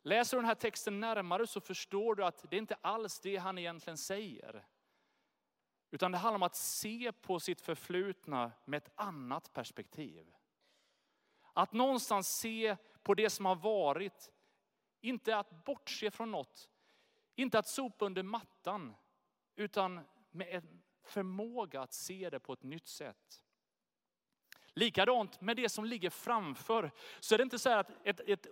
Läser 0.04 0.38
du 0.38 0.42
den 0.42 0.48
här 0.48 0.56
texten 0.56 1.00
närmare 1.00 1.48
så 1.48 1.62
förstår 1.62 2.16
du 2.16 2.26
att 2.26 2.50
det 2.50 2.56
är 2.56 2.58
inte 2.58 2.78
alls 2.82 3.20
det 3.20 3.38
han 3.38 3.58
egentligen 3.58 3.98
säger. 3.98 4.66
Utan 5.96 6.12
det 6.12 6.18
handlar 6.18 6.36
om 6.36 6.44
att 6.44 6.56
se 6.56 7.12
på 7.12 7.40
sitt 7.40 7.62
förflutna 7.62 8.52
med 8.66 8.78
ett 8.78 8.92
annat 8.96 9.54
perspektiv. 9.54 10.34
Att 11.54 11.74
någonstans 11.74 12.38
se 12.38 12.78
på 13.04 13.14
det 13.14 13.30
som 13.30 13.46
har 13.46 13.56
varit, 13.56 14.32
inte 15.02 15.38
att 15.38 15.66
bortse 15.66 16.12
från 16.12 16.32
något, 16.32 16.70
inte 17.36 17.60
att 17.60 17.68
sopa 17.68 18.06
under 18.06 18.24
mattan, 18.24 18.96
utan 19.56 20.00
med 20.32 20.48
en 20.50 20.84
förmåga 21.04 21.82
att 21.82 21.94
se 21.94 22.30
det 22.30 22.40
på 22.40 22.54
ett 22.54 22.64
nytt 22.64 22.88
sätt. 22.88 23.44
Likadant 24.74 25.42
med 25.42 25.58
det 25.58 25.70
som 25.70 25.86
ligger 25.86 26.10
framför, 26.10 26.92
så 27.20 27.36
är 27.36 27.38
det 27.38 27.44
inte 27.44 27.60
så 27.60 27.70
att 27.70 27.92
ett, 28.04 28.20
ett 28.20 28.48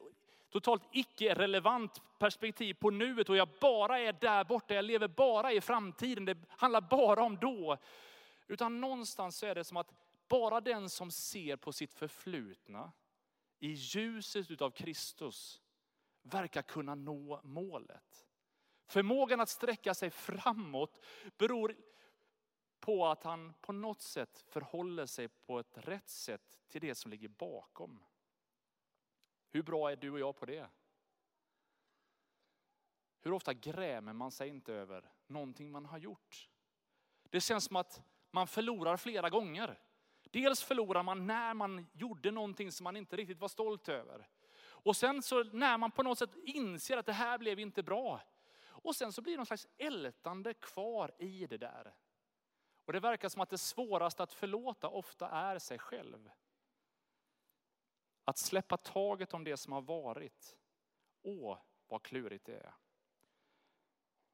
totalt 0.53 0.83
icke-relevant 0.91 2.01
perspektiv 2.19 2.73
på 2.73 2.89
nuet 2.89 3.29
och 3.29 3.37
jag 3.37 3.49
bara 3.61 3.99
är 3.99 4.13
där 4.13 4.43
borta, 4.43 4.73
jag 4.73 4.85
lever 4.85 5.07
bara 5.07 5.51
i 5.51 5.61
framtiden, 5.61 6.25
det 6.25 6.37
handlar 6.49 6.81
bara 6.81 7.23
om 7.23 7.37
då. 7.37 7.77
Utan 8.47 8.81
någonstans 8.81 9.37
så 9.37 9.45
är 9.45 9.55
det 9.55 9.63
som 9.63 9.77
att 9.77 9.93
bara 10.27 10.61
den 10.61 10.89
som 10.89 11.11
ser 11.11 11.55
på 11.55 11.71
sitt 11.71 11.93
förflutna 11.93 12.91
i 13.59 13.67
ljuset 13.67 14.61
av 14.61 14.71
Kristus 14.71 15.61
verkar 16.21 16.61
kunna 16.61 16.95
nå 16.95 17.41
målet. 17.43 18.27
Förmågan 18.85 19.39
att 19.39 19.49
sträcka 19.49 19.93
sig 19.93 20.09
framåt 20.09 21.05
beror 21.37 21.75
på 22.79 23.07
att 23.07 23.23
han 23.23 23.53
på 23.61 23.73
något 23.73 24.01
sätt 24.01 24.45
förhåller 24.47 25.05
sig 25.05 25.27
på 25.27 25.59
ett 25.59 25.77
rätt 25.77 26.09
sätt 26.09 26.59
till 26.67 26.81
det 26.81 26.95
som 26.95 27.11
ligger 27.11 27.27
bakom. 27.27 28.03
Hur 29.53 29.63
bra 29.63 29.91
är 29.91 29.95
du 29.95 30.11
och 30.11 30.19
jag 30.19 30.35
på 30.35 30.45
det? 30.45 30.67
Hur 33.21 33.33
ofta 33.33 33.53
grämer 33.53 34.13
man 34.13 34.31
sig 34.31 34.49
inte 34.49 34.73
över 34.73 35.11
någonting 35.27 35.71
man 35.71 35.85
har 35.85 35.97
gjort? 35.97 36.49
Det 37.23 37.41
känns 37.41 37.65
som 37.65 37.75
att 37.75 38.01
man 38.31 38.47
förlorar 38.47 38.97
flera 38.97 39.29
gånger. 39.29 39.79
Dels 40.23 40.63
förlorar 40.63 41.03
man 41.03 41.27
när 41.27 41.53
man 41.53 41.87
gjorde 41.93 42.31
någonting 42.31 42.71
som 42.71 42.83
man 42.83 42.97
inte 42.97 43.15
riktigt 43.15 43.39
var 43.39 43.47
stolt 43.47 43.89
över. 43.89 44.27
Och 44.61 44.95
sen 44.95 45.21
så 45.21 45.43
när 45.43 45.77
man 45.77 45.91
på 45.91 46.03
något 46.03 46.19
sätt 46.19 46.35
inser 46.43 46.97
att 46.97 47.05
det 47.05 47.13
här 47.13 47.37
blev 47.37 47.59
inte 47.59 47.83
bra. 47.83 48.21
Och 48.65 48.95
sen 48.95 49.13
så 49.13 49.21
blir 49.21 49.33
det 49.33 49.37
någon 49.37 49.45
slags 49.45 49.67
ältande 49.77 50.53
kvar 50.53 51.11
i 51.19 51.47
det 51.47 51.57
där. 51.57 51.95
Och 52.85 52.93
det 52.93 52.99
verkar 52.99 53.29
som 53.29 53.41
att 53.41 53.49
det 53.49 53.57
svåraste 53.57 54.23
att 54.23 54.33
förlåta 54.33 54.87
ofta 54.87 55.29
är 55.29 55.59
sig 55.59 55.79
själv. 55.79 56.29
Att 58.25 58.37
släppa 58.37 58.77
taget 58.77 59.33
om 59.33 59.43
det 59.43 59.57
som 59.57 59.73
har 59.73 59.81
varit. 59.81 60.57
Åh, 61.21 61.57
vad 61.87 62.03
klurigt 62.03 62.45
det 62.45 62.57
är. 62.57 62.73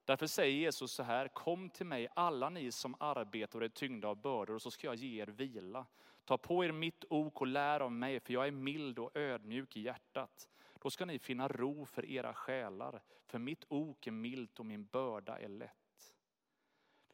Därför 0.04 0.26
säger 0.26 0.54
Jesus 0.54 0.92
så 0.92 1.02
här, 1.02 1.28
kom 1.28 1.70
till 1.70 1.86
mig 1.86 2.08
alla 2.14 2.50
ni 2.50 2.72
som 2.72 2.96
arbetar 3.00 3.58
och 3.58 3.64
är 3.64 3.68
tyngda 3.68 4.08
av 4.08 4.16
bördor 4.16 4.54
och 4.54 4.62
så 4.62 4.70
ska 4.70 4.86
jag 4.86 4.94
ge 4.94 5.22
er 5.22 5.26
vila. 5.26 5.86
Ta 6.24 6.38
på 6.38 6.64
er 6.64 6.72
mitt 6.72 7.04
ok 7.10 7.40
och 7.40 7.46
lär 7.46 7.80
av 7.80 7.92
mig, 7.92 8.20
för 8.20 8.32
jag 8.32 8.46
är 8.46 8.50
mild 8.50 8.98
och 8.98 9.16
ödmjuk 9.16 9.76
i 9.76 9.80
hjärtat. 9.80 10.48
Då 10.74 10.90
ska 10.90 11.04
ni 11.04 11.18
finna 11.18 11.48
ro 11.48 11.86
för 11.86 12.06
era 12.06 12.34
själar, 12.34 13.02
för 13.26 13.38
mitt 13.38 13.64
ok 13.68 14.06
är 14.06 14.10
milt 14.10 14.58
och 14.58 14.66
min 14.66 14.84
börda 14.86 15.38
är 15.38 15.48
lätt. 15.48 16.14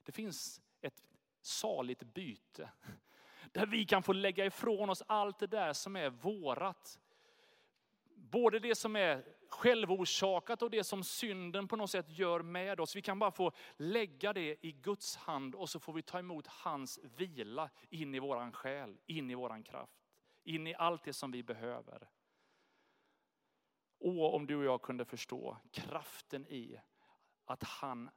Det 0.03 0.12
finns 0.12 0.61
ett 0.81 1.03
saligt 1.41 2.03
byte, 2.03 2.71
där 3.52 3.66
vi 3.66 3.85
kan 3.85 4.02
få 4.02 4.12
lägga 4.12 4.46
ifrån 4.46 4.90
oss 4.90 5.02
allt 5.06 5.38
det 5.38 5.46
där 5.46 5.72
som 5.72 5.96
är 5.96 6.11
vårat. 6.11 6.98
Både 8.14 8.59
det 8.59 8.74
som 8.74 8.96
är 8.96 9.24
självorsakat 9.48 10.62
och 10.62 10.70
det 10.70 10.85
som 10.85 11.04
synden 11.04 11.68
på 11.68 11.76
något 11.76 11.90
sätt 11.90 12.18
gör 12.18 12.42
med 12.42 12.80
oss. 12.80 12.96
Vi 12.96 13.02
kan 13.02 13.18
bara 13.18 13.30
få 13.30 13.52
lägga 13.76 14.32
det 14.32 14.66
i 14.66 14.72
Guds 14.72 15.16
hand 15.16 15.54
och 15.54 15.68
så 15.68 15.80
får 15.80 15.92
vi 15.92 16.02
ta 16.02 16.18
emot 16.18 16.46
hans 16.46 16.98
vila 17.02 17.70
in 17.90 18.14
i 18.14 18.18
våran 18.18 18.52
själ, 18.52 18.98
in 19.06 19.30
i 19.30 19.35
våran 19.35 19.62
kraft, 19.62 19.98
in 20.44 20.66
i 20.66 20.74
allt 20.74 21.04
det 21.04 21.12
som 21.12 21.30
vi 21.30 21.42
behöver. 21.42 22.09
Åh, 23.98 24.35
om 24.35 24.46
du 24.46 24.56
och 24.56 24.64
jag 24.64 24.82
kunde 24.82 25.04
förstå 25.04 25.56
kraften 25.70 26.46
i 26.46 26.80
att 27.44 27.62
han 27.62 28.11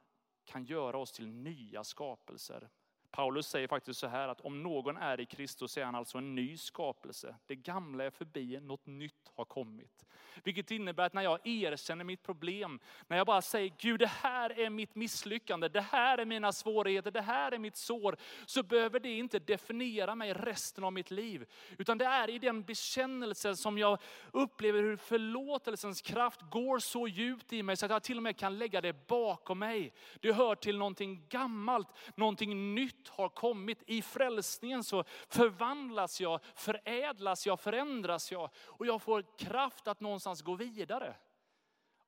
kan 0.44 0.64
göra 0.64 0.98
oss 0.98 1.12
till 1.12 1.28
nya 1.28 1.84
skapelser. 1.84 2.70
Paulus 3.10 3.46
säger 3.46 3.68
faktiskt 3.68 4.00
så 4.00 4.06
här 4.06 4.28
att 4.28 4.40
om 4.40 4.62
någon 4.62 4.96
är 4.96 5.20
i 5.20 5.26
Kristus 5.26 5.76
är 5.76 5.84
han 5.84 5.94
alltså 5.94 6.18
en 6.18 6.34
ny 6.34 6.56
skapelse. 6.56 7.36
Det 7.46 7.56
gamla 7.56 8.04
är 8.04 8.10
förbi, 8.10 8.60
något 8.60 8.86
nytt 8.86 9.30
har 9.34 9.44
kommit. 9.44 10.06
Vilket 10.44 10.70
innebär 10.70 11.06
att 11.06 11.12
när 11.12 11.22
jag 11.22 11.46
erkänner 11.46 12.04
mitt 12.04 12.22
problem, 12.22 12.80
när 13.06 13.16
jag 13.16 13.26
bara 13.26 13.42
säger 13.42 13.72
Gud 13.78 14.00
det 14.00 14.06
här 14.06 14.60
är 14.60 14.70
mitt 14.70 14.94
misslyckande, 14.94 15.68
det 15.68 15.80
här 15.80 16.18
är 16.18 16.24
mina 16.24 16.52
svårigheter, 16.52 17.10
det 17.10 17.20
här 17.20 17.52
är 17.52 17.58
mitt 17.58 17.76
sår. 17.76 18.16
Så 18.46 18.62
behöver 18.62 19.00
det 19.00 19.18
inte 19.18 19.38
definiera 19.38 20.14
mig 20.14 20.32
resten 20.32 20.84
av 20.84 20.92
mitt 20.92 21.10
liv. 21.10 21.46
Utan 21.78 21.98
det 21.98 22.04
är 22.04 22.30
i 22.30 22.38
den 22.38 22.62
bekännelsen 22.62 23.56
som 23.56 23.78
jag 23.78 23.98
upplever 24.32 24.82
hur 24.82 24.96
förlåtelsens 24.96 26.02
kraft 26.02 26.40
går 26.50 26.78
så 26.78 27.08
djupt 27.08 27.52
i 27.52 27.62
mig 27.62 27.76
så 27.76 27.86
att 27.86 27.92
jag 27.92 28.02
till 28.02 28.16
och 28.16 28.22
med 28.22 28.36
kan 28.36 28.58
lägga 28.58 28.80
det 28.80 29.06
bakom 29.06 29.58
mig. 29.58 29.92
Det 30.20 30.32
hör 30.32 30.54
till 30.54 30.78
någonting 30.78 31.26
gammalt, 31.28 31.88
någonting 32.14 32.74
nytt 32.74 32.99
nytt 33.00 33.08
har 33.08 33.28
kommit. 33.28 33.82
I 33.86 34.02
frälsningen 34.02 34.84
så 34.84 35.04
förvandlas 35.28 36.20
jag, 36.20 36.40
förädlas 36.54 37.46
jag, 37.46 37.60
förändras 37.60 38.32
jag. 38.32 38.50
Och 38.56 38.86
jag 38.86 39.02
får 39.02 39.24
kraft 39.38 39.88
att 39.88 40.00
någonstans 40.00 40.42
gå 40.42 40.54
vidare. 40.54 41.16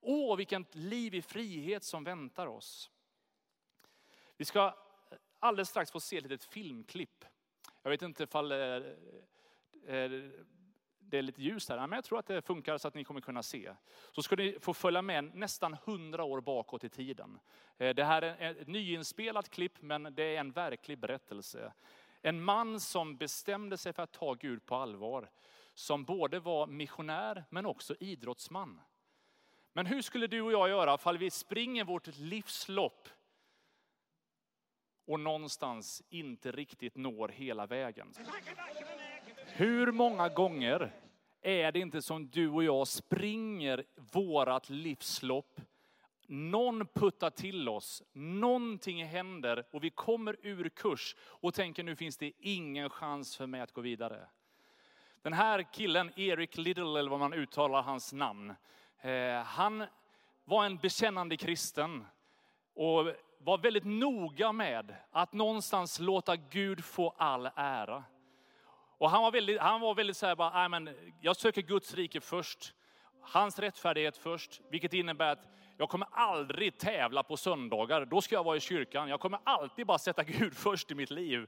Åh, 0.01 0.37
vilket 0.37 0.75
liv 0.75 1.15
i 1.15 1.21
frihet 1.21 1.83
som 1.83 2.03
väntar 2.03 2.47
oss. 2.47 2.91
Vi 4.37 4.45
ska 4.45 4.73
alldeles 5.39 5.69
strax 5.69 5.91
få 5.91 5.99
se 5.99 6.17
ett 6.17 6.23
litet 6.23 6.43
filmklipp. 6.43 7.25
Jag 7.81 7.89
vet 7.89 8.01
inte 8.01 8.23
ifall 8.23 8.51
eh, 8.51 8.59
eh, 9.87 10.11
det 11.13 11.17
är 11.17 11.21
lite 11.21 11.41
ljus 11.41 11.69
här, 11.69 11.87
men 11.87 11.97
jag 11.97 12.03
tror 12.03 12.19
att 12.19 12.25
det 12.25 12.41
funkar 12.41 12.77
så 12.77 12.87
att 12.87 12.93
ni 12.93 13.03
kommer 13.03 13.21
kunna 13.21 13.43
se. 13.43 13.73
Så 14.11 14.21
ska 14.23 14.35
ni 14.35 14.57
få 14.59 14.73
följa 14.73 15.01
med 15.01 15.35
nästan 15.35 15.77
hundra 15.85 16.23
år 16.23 16.41
bakåt 16.41 16.83
i 16.83 16.89
tiden. 16.89 17.39
Eh, 17.77 17.95
det 17.95 18.03
här 18.03 18.21
är 18.21 18.61
ett 18.61 18.67
nyinspelat 18.67 19.49
klipp, 19.49 19.81
men 19.81 20.03
det 20.03 20.23
är 20.23 20.39
en 20.39 20.51
verklig 20.51 20.97
berättelse. 20.97 21.73
En 22.21 22.43
man 22.43 22.79
som 22.79 23.17
bestämde 23.17 23.77
sig 23.77 23.93
för 23.93 24.03
att 24.03 24.11
ta 24.11 24.33
Gud 24.33 24.65
på 24.65 24.75
allvar 24.75 25.29
som 25.73 26.05
både 26.05 26.39
var 26.39 26.67
missionär 26.67 27.45
men 27.49 27.65
också 27.65 27.95
idrottsman. 27.99 28.81
Men 29.73 29.85
hur 29.85 30.01
skulle 30.01 30.27
du 30.27 30.41
och 30.41 30.51
jag 30.51 30.69
göra 30.69 30.95
ifall 30.95 31.17
vi 31.17 31.29
springer 31.29 31.83
vårt 31.83 32.07
livslopp 32.07 33.07
och 35.05 35.19
någonstans 35.19 36.03
inte 36.09 36.51
riktigt 36.51 36.95
når 36.95 37.29
hela 37.29 37.65
vägen? 37.65 38.13
Hur 39.55 39.91
många 39.91 40.29
gånger 40.29 41.02
är 41.43 41.71
det 41.71 41.79
inte 41.79 42.01
som 42.01 42.27
du 42.27 42.49
och 42.49 42.63
jag 42.63 42.87
springer 42.87 43.83
vårat 43.95 44.69
livslopp 44.69 45.61
någon 46.27 46.85
puttar 46.87 47.29
till 47.29 47.69
oss, 47.69 48.03
någonting 48.13 49.05
händer 49.05 49.65
och 49.71 49.83
vi 49.83 49.89
kommer 49.89 50.37
ur 50.41 50.69
kurs 50.69 51.15
och 51.21 51.53
tänker 51.53 51.83
nu 51.83 51.95
finns 51.95 52.17
det 52.17 52.31
ingen 52.39 52.89
chans 52.89 53.37
för 53.37 53.47
mig 53.47 53.61
att 53.61 53.71
gå 53.71 53.81
vidare. 53.81 54.27
Den 55.21 55.33
här 55.33 55.73
killen, 55.73 56.11
Eric 56.15 56.57
Little, 56.57 56.99
eller 56.99 57.09
vad 57.09 57.19
man 57.19 57.33
uttalar 57.33 57.81
hans 57.81 58.13
namn, 58.13 58.53
eh, 59.01 59.43
han 59.43 59.85
var 60.43 60.65
en 60.65 60.77
bekännande 60.77 61.37
kristen 61.37 62.05
och 62.73 63.13
var 63.37 63.57
väldigt 63.57 63.85
noga 63.85 64.51
med 64.51 64.95
att 65.11 65.33
någonstans 65.33 65.99
låta 65.99 66.35
Gud 66.35 66.83
få 66.83 67.13
all 67.17 67.49
ära. 67.55 68.03
Och 69.03 69.09
han 69.09 69.23
var 69.23 69.31
väldigt, 69.31 69.59
han 69.59 69.81
var 69.81 69.95
väldigt 69.95 70.17
så 70.17 70.25
här, 70.25 70.35
bara, 70.35 70.69
men 70.69 70.89
jag 71.21 71.35
söker 71.35 71.61
Guds 71.61 71.93
rike 71.93 72.21
först, 72.21 72.73
hans 73.21 73.59
rättfärdighet 73.59 74.17
först, 74.17 74.61
vilket 74.69 74.93
innebär 74.93 75.31
att 75.31 75.47
jag 75.77 75.89
kommer 75.89 76.07
aldrig 76.11 76.77
tävla 76.77 77.23
på 77.23 77.37
söndagar, 77.37 78.05
då 78.05 78.21
ska 78.21 78.35
jag 78.35 78.43
vara 78.43 78.57
i 78.57 78.59
kyrkan. 78.59 79.09
Jag 79.09 79.19
kommer 79.19 79.39
alltid 79.43 79.87
bara 79.87 79.97
sätta 79.97 80.23
Gud 80.39 80.53
först 80.53 80.91
i 80.91 80.95
mitt 80.95 81.11
liv. 81.11 81.47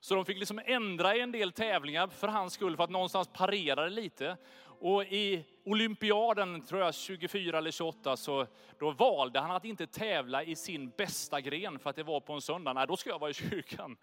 Så 0.00 0.14
de 0.14 0.24
fick 0.24 0.38
liksom 0.38 0.60
ändra 0.64 1.16
i 1.16 1.20
en 1.20 1.32
del 1.32 1.52
tävlingar 1.52 2.06
för 2.06 2.28
hans 2.28 2.52
skull, 2.52 2.76
för 2.76 2.84
att 2.84 2.90
någonstans 2.90 3.28
parera 3.32 3.84
det 3.84 3.90
lite. 3.90 4.36
Och 4.80 5.04
i 5.04 5.44
olympiaden, 5.64 6.64
tror 6.66 6.80
jag 6.80 6.94
24 6.94 7.58
eller 7.58 7.70
28, 7.70 8.16
så 8.16 8.46
då 8.78 8.90
valde 8.90 9.40
han 9.40 9.50
att 9.50 9.64
inte 9.64 9.86
tävla 9.86 10.42
i 10.42 10.56
sin 10.56 10.90
bästa 10.90 11.40
gren 11.40 11.78
för 11.78 11.90
att 11.90 11.96
det 11.96 12.02
var 12.02 12.20
på 12.20 12.32
en 12.32 12.40
söndag. 12.40 12.72
Nej, 12.72 12.86
då 12.86 12.96
ska 12.96 13.10
jag 13.10 13.18
vara 13.18 13.30
i 13.30 13.34
kyrkan. 13.34 13.96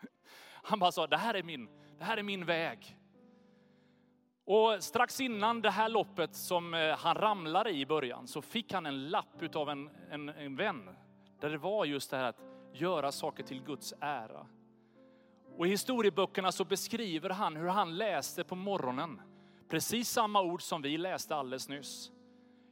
Han 0.64 0.80
bara 0.80 0.92
sa, 0.92 1.08
det 1.08 1.18
här 1.18 1.34
är 1.34 1.44
min, 1.44 1.70
det 1.98 2.06
här 2.06 2.18
är 2.18 2.24
min 2.24 2.46
väg. 2.46 2.98
Och 4.46 4.84
strax 4.84 5.22
innan 5.22 5.62
det 5.62 5.70
här 5.70 5.90
loppet 5.90 6.36
som 6.36 6.74
eh, 6.74 6.98
han 6.98 7.16
ramlade 7.16 7.70
i 7.70 7.86
början 7.86 8.28
så 8.28 8.42
fick 8.42 8.74
han 8.74 8.86
en 8.86 9.10
lapp 9.10 9.56
av 9.56 9.70
en, 9.70 9.90
en, 10.10 10.30
en 10.30 10.56
vän. 10.56 10.90
Där 11.40 11.50
det 11.50 11.58
var 11.58 11.86
just 11.86 12.12
det 12.12 12.18
här 12.18 12.24
att 12.24 12.42
göra 12.74 13.12
saker 13.12 13.44
till 13.44 13.64
Guds 13.64 13.94
ära. 14.00 14.48
Och 15.58 15.68
i 15.68 15.70
historieböckerna 15.70 16.52
så 16.52 16.66
beskriver 16.66 17.30
han 17.30 17.56
hur 17.56 17.68
han 17.68 17.98
läste 17.98 18.44
på 18.44 18.56
morgonen. 18.56 19.22
Precis 19.70 20.10
samma 20.10 20.42
ord 20.42 20.62
som 20.62 20.82
vi 20.82 20.98
läste 20.98 21.36
alldeles 21.36 21.70
nyss. 21.70 22.12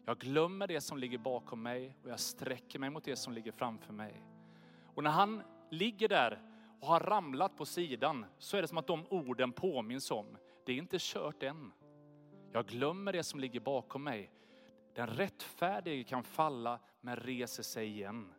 Jag 0.06 0.18
glömmer 0.18 0.68
det 0.68 0.82
som 0.82 0.98
ligger 0.98 1.18
bakom 1.18 1.64
mig 1.64 1.98
och 2.04 2.10
jag 2.10 2.20
sträcker 2.20 2.80
mig 2.80 2.90
mot 2.90 3.04
det 3.04 3.16
som 3.16 3.34
ligger 3.34 3.52
framför 3.52 3.94
mig. 3.94 4.24
Och 4.96 5.04
när 5.04 5.12
han 5.12 5.44
ligger 5.70 6.08
där 6.08 6.42
och 6.86 6.92
har 6.92 7.00
ramlat 7.00 7.58
på 7.58 7.66
sidan 7.66 8.26
så 8.38 8.58
är 8.58 8.62
det 8.62 8.68
som 8.68 8.78
att 8.78 8.88
de 8.88 9.06
orden 9.10 9.52
påminns 9.52 10.12
om. 10.12 10.38
Det 10.66 10.72
är 10.72 10.78
inte 10.78 10.98
kört 11.00 11.44
än. 11.44 11.72
Jag 12.52 12.68
glömmer 12.68 13.14
det 13.14 13.24
som 13.24 13.40
ligger 13.40 13.60
bakom 13.60 14.04
mig. 14.04 14.32
Den 14.96 15.08
rättfärdige 15.08 16.04
kan 16.04 16.24
falla 16.24 16.80
men 17.02 17.16
reser 17.16 17.64
sig 17.64 17.88
igen 17.88 18.34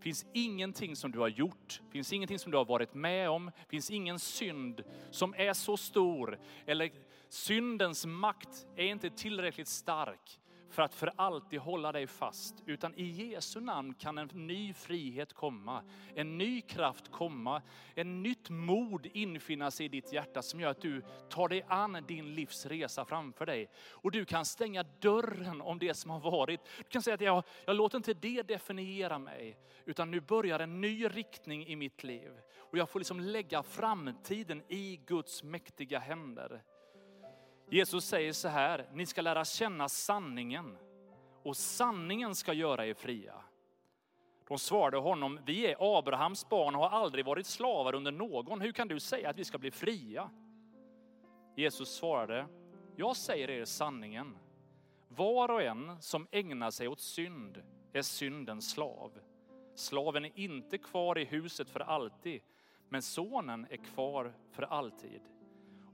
finns 0.00 0.26
ingenting 0.32 0.96
som 0.96 1.12
du 1.12 1.18
har 1.18 1.28
gjort, 1.28 1.80
finns 1.90 2.12
ingenting 2.12 2.38
som 2.38 2.52
du 2.52 2.58
har 2.58 2.64
varit 2.64 2.94
med 2.94 3.30
om, 3.30 3.50
finns 3.68 3.90
ingen 3.90 4.18
synd 4.18 4.84
som 5.10 5.34
är 5.36 5.52
så 5.52 5.76
stor, 5.76 6.38
eller 6.66 6.90
syndens 7.28 8.06
makt 8.06 8.66
är 8.76 8.84
inte 8.84 9.10
tillräckligt 9.10 9.68
stark 9.68 10.39
för 10.70 10.82
att 10.82 10.94
för 10.94 11.12
alltid 11.16 11.60
hålla 11.60 11.92
dig 11.92 12.06
fast. 12.06 12.54
Utan 12.66 12.94
i 12.94 13.04
Jesu 13.04 13.60
namn 13.60 13.94
kan 13.94 14.18
en 14.18 14.30
ny 14.32 14.72
frihet 14.74 15.32
komma, 15.32 15.82
en 16.14 16.38
ny 16.38 16.60
kraft 16.60 17.10
komma, 17.10 17.62
en 17.94 18.22
nytt 18.22 18.50
mod 18.50 19.06
infinna 19.06 19.70
sig 19.70 19.86
i 19.86 19.88
ditt 19.88 20.12
hjärta 20.12 20.42
som 20.42 20.60
gör 20.60 20.70
att 20.70 20.80
du 20.80 21.02
tar 21.28 21.48
dig 21.48 21.64
an 21.68 22.04
din 22.08 22.34
livs 22.34 22.66
resa 22.66 23.04
framför 23.04 23.46
dig. 23.46 23.70
Och 23.90 24.10
du 24.10 24.24
kan 24.24 24.44
stänga 24.44 24.82
dörren 24.82 25.60
om 25.60 25.78
det 25.78 25.94
som 25.94 26.10
har 26.10 26.20
varit. 26.20 26.60
Du 26.78 26.84
kan 26.84 27.02
säga 27.02 27.14
att 27.14 27.20
jag, 27.20 27.44
jag 27.64 27.76
låter 27.76 27.96
inte 27.96 28.14
det 28.14 28.42
definiera 28.42 29.18
mig, 29.18 29.58
utan 29.84 30.10
nu 30.10 30.20
börjar 30.20 30.60
en 30.60 30.80
ny 30.80 31.06
riktning 31.06 31.66
i 31.66 31.76
mitt 31.76 32.04
liv. 32.04 32.30
Och 32.58 32.78
jag 32.78 32.88
får 32.88 33.00
liksom 33.00 33.20
lägga 33.20 33.62
framtiden 33.62 34.62
i 34.68 35.00
Guds 35.06 35.42
mäktiga 35.42 35.98
händer. 35.98 36.62
Jesus 37.70 38.04
säger 38.04 38.32
så 38.32 38.48
här, 38.48 38.88
ni 38.92 39.06
ska 39.06 39.22
lära 39.22 39.44
känna 39.44 39.88
sanningen 39.88 40.76
och 41.42 41.56
sanningen 41.56 42.34
ska 42.34 42.52
göra 42.52 42.86
er 42.86 42.94
fria. 42.94 43.34
De 44.48 44.58
svarade 44.58 44.96
honom, 44.96 45.40
vi 45.46 45.66
är 45.66 45.98
Abrahams 45.98 46.48
barn 46.48 46.74
och 46.74 46.82
har 46.82 46.90
aldrig 46.90 47.24
varit 47.24 47.46
slavar 47.46 47.94
under 47.94 48.12
någon. 48.12 48.60
Hur 48.60 48.72
kan 48.72 48.88
du 48.88 49.00
säga 49.00 49.30
att 49.30 49.38
vi 49.38 49.44
ska 49.44 49.58
bli 49.58 49.70
fria? 49.70 50.30
Jesus 51.56 51.94
svarade, 51.94 52.46
jag 52.96 53.16
säger 53.16 53.50
er 53.50 53.64
sanningen. 53.64 54.36
Var 55.08 55.50
och 55.50 55.62
en 55.62 56.02
som 56.02 56.26
ägnar 56.30 56.70
sig 56.70 56.88
åt 56.88 57.00
synd 57.00 57.62
är 57.92 58.02
syndens 58.02 58.70
slav. 58.70 59.12
Slaven 59.74 60.24
är 60.24 60.38
inte 60.38 60.78
kvar 60.78 61.18
i 61.18 61.24
huset 61.24 61.70
för 61.70 61.80
alltid, 61.80 62.40
men 62.88 63.02
sonen 63.02 63.66
är 63.70 63.76
kvar 63.76 64.32
för 64.50 64.62
alltid. 64.62 65.20